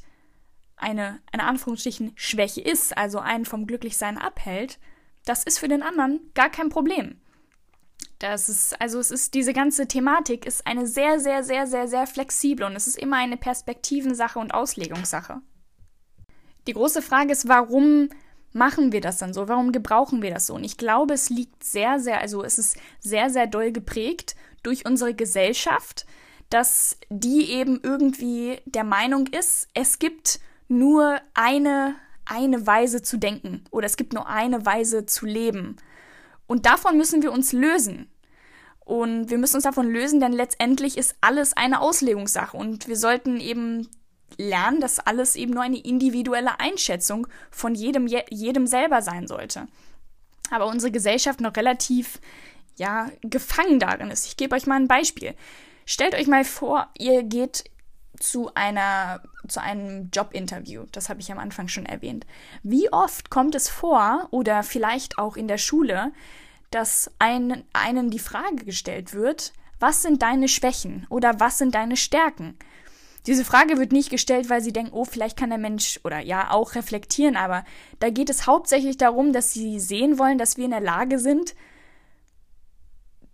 eine, 0.76 1.18
eine 1.32 1.42
Anführungsstrichen 1.42 2.12
Schwäche 2.14 2.60
ist, 2.60 2.96
also 2.96 3.18
einen 3.18 3.46
vom 3.46 3.66
Glücklichsein 3.66 4.16
abhält, 4.16 4.78
das 5.24 5.42
ist 5.42 5.58
für 5.58 5.66
den 5.66 5.82
anderen 5.82 6.20
gar 6.34 6.50
kein 6.50 6.68
Problem. 6.68 7.20
Das 8.18 8.48
ist, 8.48 8.80
also 8.80 8.98
es 8.98 9.10
ist, 9.10 9.34
diese 9.34 9.52
ganze 9.52 9.86
Thematik 9.86 10.44
ist 10.44 10.66
eine 10.66 10.86
sehr, 10.86 11.20
sehr, 11.20 11.44
sehr, 11.44 11.66
sehr, 11.66 11.86
sehr 11.86 12.06
flexible 12.06 12.66
und 12.66 12.74
es 12.74 12.88
ist 12.88 12.98
immer 12.98 13.16
eine 13.16 13.36
Perspektivensache 13.36 14.38
und 14.38 14.52
Auslegungssache. 14.52 15.40
Die 16.66 16.72
große 16.72 17.00
Frage 17.00 17.32
ist, 17.32 17.46
warum 17.48 18.08
machen 18.52 18.92
wir 18.92 19.00
das 19.00 19.18
dann 19.18 19.32
so? 19.32 19.48
Warum 19.48 19.72
gebrauchen 19.72 20.20
wir 20.20 20.30
das 20.30 20.46
so? 20.46 20.54
Und 20.54 20.64
ich 20.64 20.76
glaube, 20.76 21.14
es 21.14 21.30
liegt 21.30 21.62
sehr, 21.62 22.00
sehr, 22.00 22.20
also 22.20 22.42
es 22.42 22.58
ist 22.58 22.76
sehr, 22.98 23.30
sehr 23.30 23.46
doll 23.46 23.72
geprägt 23.72 24.34
durch 24.62 24.84
unsere 24.84 25.14
Gesellschaft, 25.14 26.04
dass 26.50 26.98
die 27.10 27.52
eben 27.52 27.80
irgendwie 27.82 28.60
der 28.64 28.84
Meinung 28.84 29.28
ist, 29.28 29.68
es 29.74 29.98
gibt 29.98 30.40
nur 30.66 31.20
eine, 31.34 31.94
eine 32.24 32.66
Weise 32.66 33.02
zu 33.02 33.16
denken 33.16 33.64
oder 33.70 33.86
es 33.86 33.96
gibt 33.96 34.12
nur 34.12 34.28
eine 34.28 34.66
Weise 34.66 35.06
zu 35.06 35.24
leben. 35.24 35.76
Und 36.48 36.66
davon 36.66 36.96
müssen 36.96 37.22
wir 37.22 37.30
uns 37.30 37.52
lösen. 37.52 38.10
Und 38.80 39.28
wir 39.28 39.36
müssen 39.36 39.56
uns 39.56 39.64
davon 39.64 39.88
lösen, 39.88 40.18
denn 40.18 40.32
letztendlich 40.32 40.96
ist 40.96 41.14
alles 41.20 41.52
eine 41.52 41.80
Auslegungssache. 41.80 42.56
Und 42.56 42.88
wir 42.88 42.96
sollten 42.96 43.38
eben 43.38 43.86
lernen, 44.38 44.80
dass 44.80 44.98
alles 44.98 45.36
eben 45.36 45.52
nur 45.52 45.62
eine 45.62 45.78
individuelle 45.78 46.58
Einschätzung 46.58 47.26
von 47.50 47.74
jedem, 47.74 48.06
jedem 48.06 48.66
selber 48.66 49.02
sein 49.02 49.28
sollte. 49.28 49.68
Aber 50.50 50.66
unsere 50.66 50.90
Gesellschaft 50.90 51.40
noch 51.42 51.54
relativ, 51.54 52.18
ja, 52.76 53.10
gefangen 53.20 53.78
darin 53.78 54.10
ist. 54.10 54.26
Ich 54.26 54.38
gebe 54.38 54.56
euch 54.56 54.66
mal 54.66 54.76
ein 54.76 54.88
Beispiel. 54.88 55.34
Stellt 55.84 56.14
euch 56.14 56.26
mal 56.26 56.44
vor, 56.44 56.88
ihr 56.98 57.22
geht 57.24 57.64
zu 58.20 58.54
einer 58.54 59.22
zu 59.46 59.60
einem 59.60 60.10
Jobinterview. 60.12 60.84
Das 60.92 61.08
habe 61.08 61.20
ich 61.20 61.32
am 61.32 61.38
Anfang 61.38 61.68
schon 61.68 61.86
erwähnt. 61.86 62.26
Wie 62.62 62.92
oft 62.92 63.30
kommt 63.30 63.54
es 63.54 63.68
vor 63.68 64.28
oder 64.30 64.62
vielleicht 64.62 65.18
auch 65.18 65.36
in 65.36 65.48
der 65.48 65.58
Schule, 65.58 66.12
dass 66.70 67.10
ein, 67.18 67.64
einen 67.72 68.10
die 68.10 68.18
Frage 68.18 68.64
gestellt 68.64 69.14
wird, 69.14 69.52
was 69.80 70.02
sind 70.02 70.22
deine 70.22 70.48
Schwächen 70.48 71.06
oder 71.08 71.40
was 71.40 71.58
sind 71.58 71.74
deine 71.74 71.96
Stärken? 71.96 72.58
Diese 73.26 73.44
Frage 73.44 73.78
wird 73.78 73.92
nicht 73.92 74.10
gestellt, 74.10 74.48
weil 74.48 74.62
sie 74.62 74.72
denken, 74.72 74.92
oh, 74.92 75.04
vielleicht 75.04 75.38
kann 75.38 75.50
der 75.50 75.58
Mensch 75.58 76.00
oder 76.04 76.18
ja 76.18 76.50
auch 76.50 76.74
reflektieren, 76.74 77.36
aber 77.36 77.64
da 78.00 78.10
geht 78.10 78.30
es 78.30 78.46
hauptsächlich 78.46 78.96
darum, 78.96 79.32
dass 79.32 79.52
sie 79.52 79.80
sehen 79.80 80.18
wollen, 80.18 80.38
dass 80.38 80.56
wir 80.56 80.64
in 80.64 80.70
der 80.70 80.80
Lage 80.80 81.18
sind, 81.18 81.54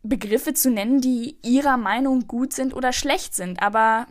Begriffe 0.05 0.53
zu 0.53 0.71
nennen, 0.71 1.01
die 1.01 1.39
ihrer 1.43 1.79
Meinung 1.79 2.29
gut 2.29 2.53
sind 2.53 2.75
oder 2.75 2.93
schlecht 2.93 3.35
sind. 3.35 3.63
Aber 3.63 4.07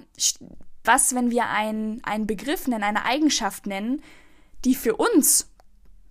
was, 0.84 1.16
wenn 1.16 1.32
wir 1.32 1.50
einen, 1.50 2.04
einen 2.04 2.28
Begriff 2.28 2.68
nennen, 2.68 2.84
eine 2.84 3.06
Eigenschaft 3.06 3.68
nennen, 3.68 4.02
die 4.66 4.76
für 4.76 4.96
uns 4.96 5.50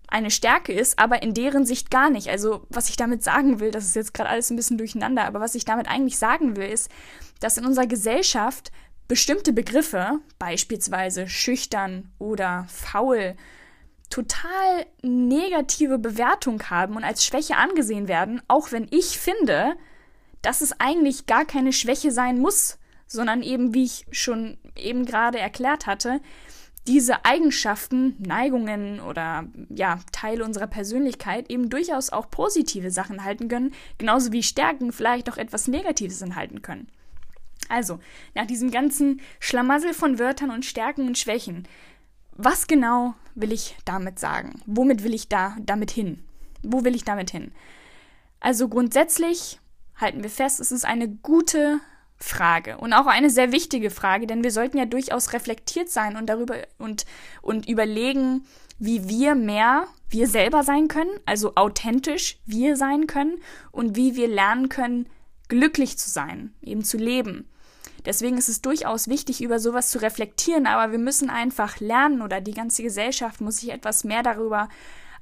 eine 0.07 0.31
Stärke 0.31 0.73
ist, 0.73 0.99
aber 0.99 1.23
in 1.23 1.35
deren 1.35 1.67
Sicht 1.67 1.91
gar 1.91 2.11
nicht. 2.11 2.29
Also 2.29 2.67
was 2.69 2.89
ich 2.89 2.97
damit 2.97 3.25
sagen 3.25 3.61
will, 3.61 3.71
das 3.71 3.87
ist 3.87 3.97
jetzt 3.97 4.15
gerade 4.15 4.31
alles 4.31 4.51
ein 4.51 4.57
bisschen 4.57 4.79
durcheinander, 4.79 5.25
aber 5.25 5.41
was 5.41 5.55
ich 5.55 5.65
damit 5.65 5.89
eigentlich 5.89 6.19
sagen 6.19 6.57
will, 6.57 6.69
ist, 6.69 6.91
dass 7.41 7.57
in 7.57 7.67
unserer 7.67 7.87
Gesellschaft 7.87 8.71
bestimmte 9.09 9.53
Begriffe, 9.53 10.21
beispielsweise 10.39 11.29
schüchtern 11.29 12.13
oder 12.19 12.67
faul, 12.69 13.37
total 14.13 14.87
negative 15.03 15.99
Bewertung 15.99 16.63
haben 16.69 16.97
und 16.97 17.05
als 17.05 17.25
Schwäche 17.25 17.57
angesehen 17.57 18.09
werden, 18.09 18.43
auch 18.47 18.71
wenn 18.71 18.87
ich 18.91 19.19
finde, 19.19 19.75
dass 20.43 20.61
es 20.61 20.79
eigentlich 20.79 21.27
gar 21.27 21.47
keine 21.47 21.73
Schwäche 21.73 22.11
sein 22.11 22.39
muss, 22.39 22.79
sondern 23.07 23.43
eben, 23.43 23.73
wie 23.75 23.85
ich 23.85 24.07
schon 24.11 24.59
eben 24.77 25.07
gerade 25.07 25.39
erklärt 25.39 25.87
hatte, 25.87 26.21
diese 26.87 27.25
Eigenschaften, 27.25 28.17
Neigungen 28.19 29.01
oder 29.01 29.47
ja, 29.71 30.01
Teile 30.11 30.45
unserer 30.45 30.67
Persönlichkeit 30.67 31.49
eben 31.51 31.71
durchaus 31.71 32.11
auch 32.11 32.31
positive 32.31 32.91
Sachen 32.91 33.17
enthalten 33.17 33.49
können, 33.49 33.73
genauso 33.99 34.33
wie 34.33 34.43
Stärken 34.43 34.93
vielleicht 34.93 35.31
auch 35.31 35.37
etwas 35.37 35.69
Negatives 35.69 36.21
enthalten 36.21 36.61
können. 36.61 36.89
Also, 37.69 38.01
nach 38.35 38.47
diesem 38.47 38.71
ganzen 38.71 39.21
Schlamassel 39.41 39.95
von 39.95 40.19
Wörtern 40.19 40.51
und 40.51 40.65
Stärken 40.67 41.07
und 41.07 41.17
Schwächen, 41.17 41.67
was 42.37 42.67
genau 42.67 43.15
will 43.35 43.53
ich 43.53 43.77
damit 43.85 44.19
sagen? 44.19 44.61
Womit 44.67 45.05
will 45.05 45.15
ich 45.15 45.29
da 45.29 45.57
damit 45.61 45.91
hin? 45.91 46.23
Wo 46.63 46.85
will 46.85 46.95
ich 46.95 47.05
damit 47.05 47.31
hin? 47.31 47.53
Also 48.41 48.69
grundsätzlich 48.69 49.61
halten 49.97 50.23
wir 50.23 50.31
fest, 50.31 50.61
es 50.61 50.73
ist 50.73 50.85
eine 50.85 51.09
gute 51.09 51.81
Frage 52.17 52.79
und 52.79 52.93
auch 52.93 53.07
eine 53.07 53.31
sehr 53.31 53.53
wichtige 53.53 53.91
Frage, 53.91 54.27
denn 54.27 54.45
wir 54.45 54.51
sollten 54.51 54.79
ja 54.79 54.85
durchaus 54.85 55.33
reflektiert 55.33 55.91
sein 55.91 56.17
und 56.17 56.27
darüber 56.27 56.57
und, 56.79 57.05
und 57.41 57.69
überlegen, 57.69 58.45
wie 58.79 59.09
wir 59.09 59.35
mehr 59.35 59.87
wir 60.09 60.29
selber 60.29 60.63
sein 60.63 60.89
können, 60.89 61.11
also 61.27 61.55
authentisch 61.57 62.39
wir 62.45 62.77
sein 62.77 63.07
können 63.07 63.39
und 63.71 63.97
wie 63.97 64.15
wir 64.15 64.29
lernen 64.29 64.69
können, 64.69 65.09
glücklich 65.49 65.99
zu 65.99 66.11
sein, 66.11 66.53
eben 66.63 66.85
zu 66.85 66.97
leben. 66.97 67.49
Deswegen 68.05 68.39
ist 68.39 68.49
es 68.49 68.63
durchaus 68.63 69.09
wichtig, 69.09 69.43
über 69.43 69.59
sowas 69.59 69.91
zu 69.91 70.01
reflektieren, 70.01 70.67
aber 70.67 70.93
wir 70.93 70.99
müssen 70.99 71.31
einfach 71.31 71.81
lernen 71.81 72.23
oder 72.23 72.41
die 72.41 72.55
ganze 72.55 72.83
Gesellschaft 72.83 73.41
muss 73.41 73.59
sich 73.59 73.71
etwas 73.71 74.05
mehr 74.05 74.23
darüber 74.23 74.69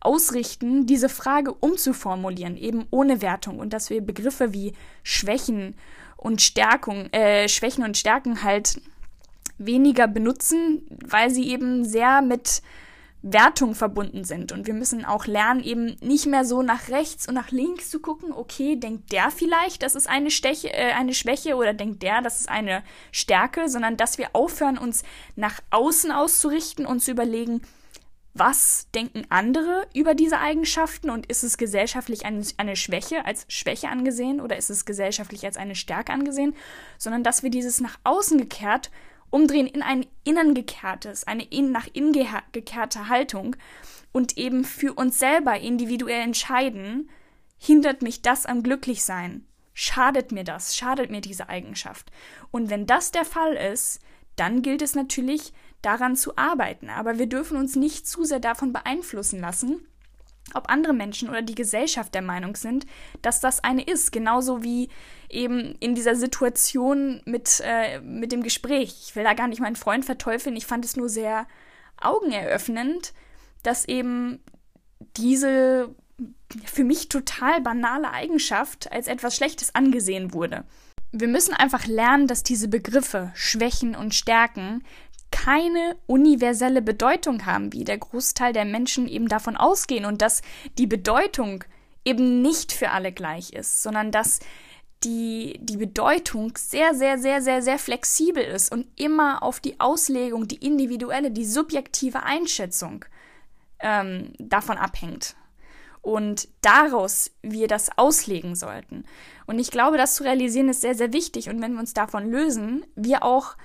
ausrichten, 0.01 0.87
diese 0.87 1.09
Frage 1.09 1.53
umzuformulieren, 1.53 2.57
eben 2.57 2.87
ohne 2.91 3.21
Wertung. 3.21 3.59
Und 3.59 3.73
dass 3.73 3.91
wir 3.91 4.01
Begriffe 4.01 4.53
wie 4.55 4.73
Schwächen 5.03 5.75
und 6.17 6.41
Stärkung, 6.41 7.13
äh, 7.13 7.49
Schwächen 7.49 7.85
und 7.85 7.99
Stärken 7.99 8.43
halt 8.43 8.81
weniger 9.59 10.09
benutzen, 10.09 10.83
weil 11.07 11.31
sie 11.31 11.51
eben 11.51 11.85
sehr 11.85 12.23
mit 12.23 12.63
Wertung 13.23 13.75
verbunden 13.75 14.25
sind. 14.25 14.53
Und 14.53 14.67
wir 14.67 14.75
müssen 14.75 15.05
auch 15.05 15.27
lernen, 15.27 15.63
eben 15.63 15.97
nicht 16.01 16.27
mehr 16.27 16.45
so 16.45 16.63
nach 16.63 16.89
rechts 16.89 17.29
und 17.29 17.35
nach 17.35 17.51
links 17.51 17.91
zu 17.91 18.01
gucken, 18.01 18.33
okay, 18.33 18.77
denkt 18.77 19.13
der 19.13 19.31
vielleicht, 19.31 19.83
das 19.83 19.95
ist 19.95 20.09
eine, 20.09 20.31
Steche, 20.31 20.73
äh, 20.73 20.93
eine 20.93 21.13
Schwäche 21.13 21.57
oder 21.57 21.75
denkt 21.75 22.03
der, 22.03 22.23
das 22.23 22.41
ist 22.41 22.49
eine 22.49 22.83
Stärke, 23.13 23.69
sondern 23.69 23.97
dass 23.97 24.19
wir 24.19 24.29
aufhören, 24.33 24.79
uns 24.79 25.03
nach 25.37 25.61
außen 25.71 26.11
auszurichten 26.13 26.87
und 26.87 27.01
zu 27.01 27.11
überlegen, 27.11 27.61
was 28.33 28.87
denken 28.95 29.27
andere 29.29 29.87
über 29.93 30.15
diese 30.15 30.39
Eigenschaften 30.39 31.11
und 31.11 31.27
ist 31.27 31.43
es 31.43 31.59
gesellschaftlich 31.59 32.25
eine, 32.25 32.43
eine, 32.59 32.77
Schwäche 32.77 33.25
als 33.25 33.45
Schwäche 33.49 33.89
angesehen 33.89 34.41
oder 34.41 34.57
ist 34.57 34.71
es 34.71 34.85
gesellschaftlich 34.85 35.45
als 35.45 35.57
eine 35.57 35.75
Stärke 35.75 36.13
angesehen, 36.13 36.55
sondern 36.97 37.25
dass 37.25 37.43
wir 37.43 37.51
dieses 37.51 37.81
nach 37.81 37.99
außen 38.05 38.39
gekehrt 38.39 38.91
umdrehen 39.31 39.67
in 39.67 39.83
ein 39.83 40.07
innen 40.25 40.55
gekehrtes, 40.55 41.27
eine 41.27 41.45
in, 41.45 41.73
nach 41.73 41.89
innen 41.93 42.13
gekehrte 42.53 43.09
Haltung 43.09 43.57
und 44.13 44.37
eben 44.37 44.65
für 44.65 44.93
uns 44.95 45.19
selber 45.19 45.59
individuell 45.59 46.23
entscheiden, 46.23 47.11
hindert 47.59 48.03
mich 48.03 48.23
das 48.23 48.47
am 48.47 48.63
Glücklichsein? 48.63 49.47
Schadet 49.73 50.33
mir 50.33 50.45
das? 50.45 50.77
Schadet 50.77 51.11
mir 51.11 51.21
diese 51.21 51.49
Eigenschaft? 51.49 52.11
Und 52.51 52.71
wenn 52.71 52.87
das 52.87 53.13
der 53.13 53.25
Fall 53.25 53.55
ist, 53.55 54.01
dann 54.37 54.63
gilt 54.63 54.83
es 54.83 54.95
natürlich, 54.95 55.53
daran 55.83 56.17
zu 56.17 56.37
arbeiten. 56.37 56.91
Aber 56.91 57.19
wir 57.19 57.27
dürfen 57.27 57.57
uns 57.57 57.77
nicht 57.77 58.07
zu 58.07 58.25
sehr 58.25 58.41
davon 58.41 58.73
beeinflussen 58.73 59.41
lassen, 59.41 59.87
ob 60.55 60.71
andere 60.71 60.93
Menschen 60.93 61.29
oder 61.29 61.43
die 61.43 61.55
Gesellschaft 61.55 62.15
der 62.15 62.23
Meinung 62.23 62.57
sind, 62.57 62.87
dass 63.23 63.41
das 63.41 63.63
eine 63.63 63.83
ist. 63.83 64.13
Genauso 64.13 64.63
wie 64.63 64.89
eben 65.29 65.77
in 65.81 65.95
dieser 65.95 66.15
Situation 66.15 67.23
mit, 67.25 67.63
äh, 67.65 68.01
mit 68.01 68.33
dem 68.33 68.43
Gespräch. 68.43 68.97
Ich 69.07 69.17
will 69.17 69.25
da 69.25 69.35
gar 69.35 69.49
nicht 69.49 69.61
meinen 69.61 69.77
Freund 69.77 70.05
verteufeln, 70.05 70.57
ich 70.57 70.67
fand 70.67 70.85
es 70.85 70.97
nur 70.97 71.09
sehr 71.09 71.47
augeneröffnend, 72.01 73.13
dass 73.63 73.87
eben 73.87 74.41
diese 75.17 75.95
für 76.65 76.85
mich 76.85 77.09
total 77.09 77.61
banale 77.61 78.11
Eigenschaft 78.11 78.91
als 78.93 79.07
etwas 79.07 79.37
Schlechtes 79.37 79.75
angesehen 79.75 80.35
wurde. 80.35 80.65
Wir 81.13 81.29
müssen 81.29 81.55
einfach 81.55 81.87
lernen, 81.87 82.27
dass 82.27 82.43
diese 82.43 82.69
Begriffe 82.69 83.33
Schwächen 83.35 83.97
und 83.97 84.15
Stärken 84.15 84.85
keine 85.31 85.97
universelle 86.07 86.83
Bedeutung 86.83 87.47
haben, 87.47 87.73
wie 87.73 87.85
der 87.85 87.99
Großteil 87.99 88.53
der 88.53 88.65
Menschen 88.65 89.09
eben 89.09 89.29
davon 89.29 89.57
ausgehen 89.57 90.05
und 90.05 90.23
dass 90.23 90.43
die 90.79 90.87
Bedeutung 90.87 91.65
eben 92.05 92.43
nicht 92.43 92.73
für 92.73 92.91
alle 92.91 93.13
gleich 93.13 93.53
ist, 93.53 93.83
sondern 93.83 94.11
dass 94.11 94.41
die, 95.05 95.59
die 95.63 95.77
Bedeutung 95.77 96.53
sehr, 96.59 96.95
sehr, 96.95 97.19
sehr, 97.19 97.41
sehr, 97.41 97.63
sehr 97.63 97.79
flexibel 97.79 98.43
ist 98.43 98.71
und 98.71 98.87
immer 98.97 99.43
auf 99.43 99.61
die 99.61 99.81
Auslegung, 99.81 100.47
die 100.47 100.57
individuelle, 100.57 101.31
die 101.31 101.47
subjektive 101.47 102.23
Einschätzung 102.23 103.05
ähm, 103.81 104.33
davon 104.39 104.77
abhängt. 104.77 105.37
Und 106.03 106.49
daraus 106.63 107.31
wir 107.43 107.69
das 107.69 107.97
auslegen 107.99 108.57
sollten. 108.57 109.05
Und 109.47 109.59
ich 109.59 109.71
glaube, 109.71 109.99
das 109.99 110.15
zu 110.15 110.23
realisieren 110.25 110.69
ist 110.69 110.81
sehr, 110.81 110.95
sehr 110.95 111.13
wichtig. 111.13 111.51
Und 111.51 111.61
wenn 111.61 111.73
wir 111.73 111.81
uns 111.81 111.93
davon 111.93 112.31
lösen, 112.31 112.87
wir 112.95 113.23
auch 113.23 113.57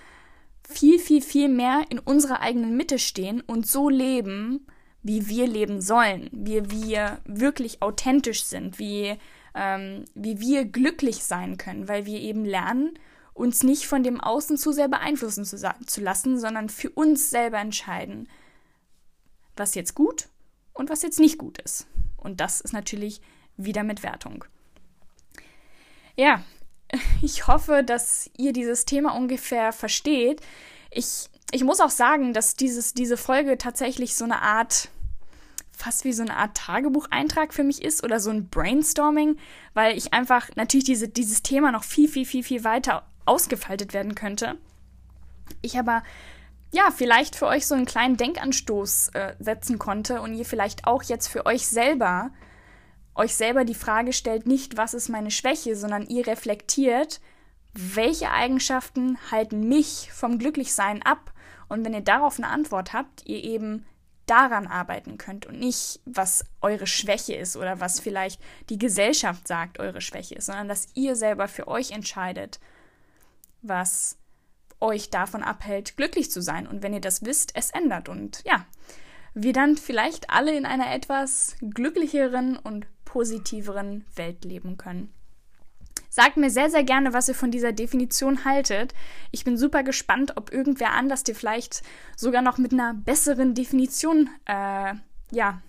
viel, 0.68 1.00
viel, 1.00 1.22
viel 1.22 1.50
mehr 1.50 1.84
in 1.90 2.00
unserer 2.00 2.42
eigenen 2.42 2.76
Mitte 2.76 3.00
stehen 3.00 3.42
und 3.42 3.68
so 3.68 3.90
leben, 3.90 4.68
wie 5.04 5.28
wir 5.28 5.48
leben 5.48 5.82
sollen, 5.82 6.30
wie 6.32 6.72
wir 6.72 7.20
wirklich 7.26 7.82
authentisch 7.82 8.44
sind, 8.44 8.80
wie, 8.80 9.18
ähm, 9.54 10.06
wie 10.16 10.40
wir 10.40 10.66
glücklich 10.66 11.24
sein 11.24 11.58
können, 11.58 11.88
weil 11.88 12.06
wir 12.06 12.20
eben 12.20 12.44
lernen, 12.44 12.98
uns 13.34 13.64
nicht 13.64 13.86
von 13.86 14.02
dem 14.02 14.20
Außen 14.20 14.58
zu 14.58 14.72
sehr 14.72 14.88
beeinflussen 14.88 15.46
zu, 15.46 15.58
zu 15.86 16.02
lassen, 16.02 16.40
sondern 16.40 16.70
für 16.70 16.90
uns 16.90 17.30
selber 17.30 17.60
entscheiden, 17.60 18.28
was 19.56 19.76
jetzt 19.76 19.94
gut 19.94 20.30
und 20.74 20.90
was 20.90 21.04
jetzt 21.04 21.20
nicht 21.20 21.38
gut 21.38 21.60
ist. 21.60 21.86
Und 22.18 22.40
das 22.40 22.62
ist 22.62 22.74
natürlich 22.74 23.22
wieder 23.58 23.84
mit 23.84 24.04
Wertung. 24.04 24.46
Ja, 26.16 26.44
ich 27.22 27.48
hoffe, 27.48 27.84
dass 27.84 28.30
ihr 28.38 28.54
dieses 28.54 28.86
Thema 28.86 29.16
ungefähr 29.16 29.74
versteht. 29.74 30.42
Ich, 30.92 31.30
ich 31.52 31.64
muss 31.64 31.80
auch 31.80 31.90
sagen, 31.90 32.34
dass 32.34 32.56
dieses, 32.56 32.94
diese 32.94 33.18
Folge 33.18 33.58
tatsächlich 33.58 34.16
so 34.16 34.26
eine 34.26 34.42
Art, 34.42 34.90
fast 35.72 36.06
wie 36.06 36.14
so 36.14 36.24
eine 36.24 36.38
Art 36.38 36.56
Tagebucheintrag 36.56 37.54
für 37.54 37.64
mich 37.64 37.84
ist 37.84 38.04
oder 38.04 38.20
so 38.20 38.30
ein 38.30 38.50
Brainstorming, 38.50 39.38
weil 39.74 39.98
ich 39.98 40.14
einfach 40.14 40.50
natürlich 40.56 40.86
diese, 40.86 41.08
dieses 41.08 41.44
Thema 41.44 41.72
noch 41.72 41.84
viel, 41.84 42.08
viel, 42.08 42.26
viel, 42.26 42.44
viel 42.44 42.64
weiter 42.64 43.06
ausgefaltet 43.26 43.94
werden 43.94 44.16
könnte. 44.16 44.58
Ich 45.62 45.78
aber 45.78 46.04
ja, 46.72 46.92
vielleicht 46.94 47.36
für 47.36 47.48
euch 47.48 47.68
so 47.68 47.76
einen 47.76 47.86
kleinen 47.86 48.18
Denkanstoß 48.18 49.10
äh, 49.14 49.36
setzen 49.40 49.80
konnte 49.80 50.22
und 50.22 50.34
ihr 50.34 50.46
vielleicht 50.46 50.86
auch 50.86 51.04
jetzt 51.04 51.28
für 51.28 51.46
euch 51.46 51.68
selber 51.68 52.32
euch 53.16 53.36
selber 53.36 53.66
die 53.66 53.76
Frage 53.76 54.14
stellt, 54.14 54.46
nicht 54.46 54.78
was 54.78 54.94
ist 54.94 55.10
meine 55.10 55.32
Schwäche, 55.32 55.76
sondern 55.76 56.08
ihr 56.08 56.28
reflektiert, 56.28 57.22
welche 57.74 58.32
Eigenschaften 58.32 59.18
halten 59.32 59.68
mich 59.68 60.10
vom 60.12 60.40
Glücklichsein 60.40 61.02
ab? 61.04 61.34
Und 61.68 61.84
wenn 61.84 61.94
ihr 61.94 62.02
darauf 62.02 62.38
eine 62.38 62.48
Antwort 62.48 62.94
habt, 62.94 63.26
ihr 63.26 63.44
eben 63.44 63.86
daran 64.26 64.68
arbeiten 64.68 65.18
könnt 65.18 65.46
und 65.46 65.60
nicht, 65.60 66.00
was 66.06 66.46
eure 66.62 66.88
Schwäche 66.88 67.36
ist 67.36 67.58
oder 67.58 67.80
was 67.80 68.00
vielleicht 68.00 68.42
die 68.70 68.78
Gesellschaft 68.78 69.48
sagt, 69.48 69.80
eure 69.80 70.02
Schwäche 70.02 70.36
ist, 70.36 70.48
sondern 70.48 70.68
dass 70.68 70.88
ihr 70.96 71.16
selber 71.16 71.48
für 71.48 71.68
euch 71.68 71.92
entscheidet, 71.92 72.60
was 73.62 74.18
euch 74.80 75.10
davon 75.10 75.44
abhält, 75.44 75.96
glücklich 75.96 76.32
zu 76.32 76.42
sein. 76.42 76.68
Und 76.68 76.82
wenn 76.84 76.94
ihr 76.94 77.02
das 77.02 77.24
wisst, 77.24 77.52
es 77.56 77.72
ändert. 77.72 78.10
Und 78.10 78.44
ja, 78.46 78.66
wir 79.34 79.54
dann 79.54 79.78
vielleicht 79.78 80.30
alle 80.30 80.56
in 80.56 80.66
einer 80.66 80.94
etwas 80.94 81.56
glücklicheren 81.62 82.58
und 82.58 82.88
positiveren 83.16 84.04
Welt 84.18 84.44
leben 84.44 84.76
können. 84.76 85.10
Sagt 86.10 86.36
mir 86.36 86.50
sehr, 86.50 86.70
sehr 86.70 86.84
gerne, 86.84 87.14
was 87.14 87.30
ihr 87.30 87.34
von 87.34 87.50
dieser 87.50 87.72
Definition 87.72 88.44
haltet. 88.44 88.94
Ich 89.32 89.46
bin 89.46 89.58
super 89.58 89.84
gespannt, 89.84 90.34
ob 90.36 90.52
irgendwer 90.52 90.92
anders 90.92 91.24
dir 91.24 91.34
vielleicht 91.34 91.82
sogar 92.18 92.42
noch 92.42 92.58
mit 92.58 92.74
einer 92.74 92.94
besseren 92.94 93.54
Definition, 93.54 94.30
äh, 94.44 94.96
ja, 95.32 95.62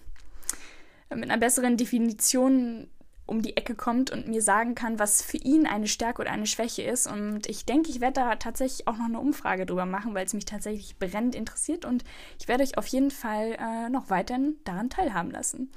mit 1.14 1.30
einer 1.30 1.38
besseren 1.38 1.76
Definition 1.76 2.88
um 3.26 3.42
die 3.42 3.56
Ecke 3.56 3.74
kommt 3.74 4.10
und 4.10 4.28
mir 4.28 4.40
sagen 4.40 4.74
kann, 4.74 4.98
was 4.98 5.20
für 5.22 5.36
ihn 5.36 5.66
eine 5.66 5.88
Stärke 5.88 6.22
oder 6.22 6.30
eine 6.30 6.46
Schwäche 6.46 6.82
ist. 6.82 7.06
Und 7.06 7.48
ich 7.48 7.66
denke, 7.66 7.90
ich 7.90 8.00
werde 8.00 8.20
da 8.20 8.36
tatsächlich 8.36 8.86
auch 8.86 8.96
noch 8.96 9.06
eine 9.06 9.20
Umfrage 9.20 9.66
drüber 9.66 9.86
machen, 9.86 10.14
weil 10.14 10.24
es 10.24 10.34
mich 10.34 10.44
tatsächlich 10.44 10.98
brennend 10.98 11.34
interessiert 11.34 11.84
und 11.84 12.04
ich 12.40 12.48
werde 12.48 12.62
euch 12.62 12.78
auf 12.78 12.86
jeden 12.86 13.10
Fall 13.10 13.56
äh, 13.58 13.88
noch 13.90 14.10
weiterhin 14.10 14.56
daran 14.64 14.90
teilhaben 14.90 15.30
lassen. 15.30 15.70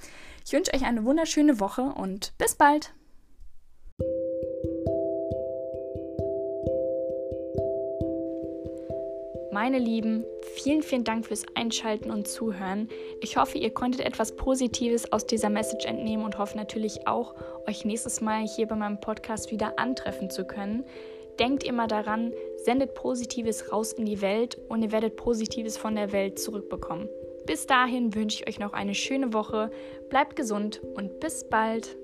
Ich 0.45 0.53
wünsche 0.53 0.73
euch 0.73 0.85
eine 0.85 1.03
wunderschöne 1.03 1.59
Woche 1.59 1.81
und 1.81 2.33
bis 2.37 2.55
bald! 2.55 2.93
Meine 9.61 9.77
Lieben, 9.77 10.23
vielen, 10.55 10.81
vielen 10.81 11.03
Dank 11.03 11.25
fürs 11.25 11.43
Einschalten 11.53 12.11
und 12.11 12.29
Zuhören. 12.29 12.87
Ich 13.19 13.35
hoffe, 13.35 13.57
ihr 13.57 13.73
konntet 13.73 13.99
etwas 13.99 14.37
Positives 14.37 15.11
aus 15.11 15.27
dieser 15.27 15.49
Message 15.49 15.85
entnehmen 15.85 16.23
und 16.23 16.37
hoffe 16.37 16.55
natürlich 16.55 17.07
auch, 17.07 17.35
euch 17.67 17.83
nächstes 17.83 18.21
Mal 18.21 18.47
hier 18.47 18.67
bei 18.67 18.77
meinem 18.77 19.01
Podcast 19.01 19.51
wieder 19.51 19.77
antreffen 19.77 20.29
zu 20.29 20.45
können. 20.45 20.85
Denkt 21.39 21.65
immer 21.65 21.87
daran, 21.87 22.31
sendet 22.63 22.93
Positives 22.93 23.69
raus 23.69 23.91
in 23.91 24.05
die 24.05 24.21
Welt 24.21 24.57
und 24.69 24.81
ihr 24.81 24.93
werdet 24.93 25.17
Positives 25.17 25.75
von 25.75 25.93
der 25.93 26.13
Welt 26.13 26.39
zurückbekommen. 26.39 27.09
Bis 27.45 27.67
dahin 27.67 28.15
wünsche 28.15 28.41
ich 28.41 28.47
euch 28.47 28.59
noch 28.59 28.71
eine 28.71 28.95
schöne 28.95 29.33
Woche, 29.33 29.71
bleibt 30.09 30.37
gesund 30.37 30.79
und 30.95 31.19
bis 31.19 31.49
bald. 31.49 31.97